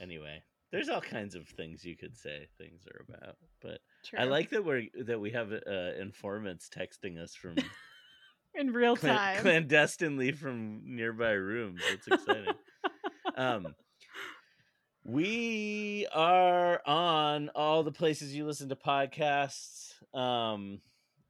[0.00, 0.42] Anyway,
[0.74, 4.18] there's all kinds of things you could say things are about, but True.
[4.18, 7.54] I like that we're that we have uh, informants texting us from
[8.56, 9.42] in real clan- time.
[9.42, 11.80] clandestinely from nearby rooms.
[11.92, 12.54] It's exciting.
[13.36, 13.76] um,
[15.04, 19.92] we are on all the places you listen to podcasts.
[20.12, 20.80] Um,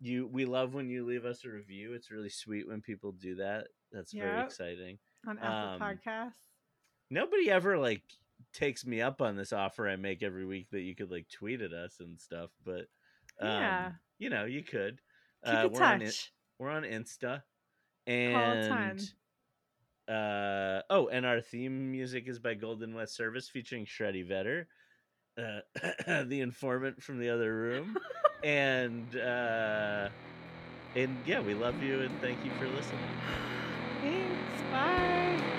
[0.00, 1.92] you we love when you leave us a review.
[1.92, 3.66] It's really sweet when people do that.
[3.92, 4.96] That's very exciting.
[5.28, 6.32] on Apple um, Podcasts.
[7.10, 8.00] Nobody ever like
[8.54, 11.60] takes me up on this offer I make every week that you could like tweet
[11.60, 12.86] at us and stuff, but
[13.40, 13.92] um, Yeah.
[14.18, 15.00] you know, you could.
[15.44, 16.32] Keep Uh, in we're on it touch.
[16.58, 17.42] we're on Insta.
[18.06, 19.00] And
[20.08, 24.66] uh oh, and our theme music is by Golden West Service featuring Shreddy Vetter,
[25.38, 27.96] uh, the informant from the other room.
[28.44, 30.08] and uh
[30.94, 33.00] and yeah, we love you and thank you for listening.
[34.02, 34.62] Thanks.
[34.70, 35.53] Bye.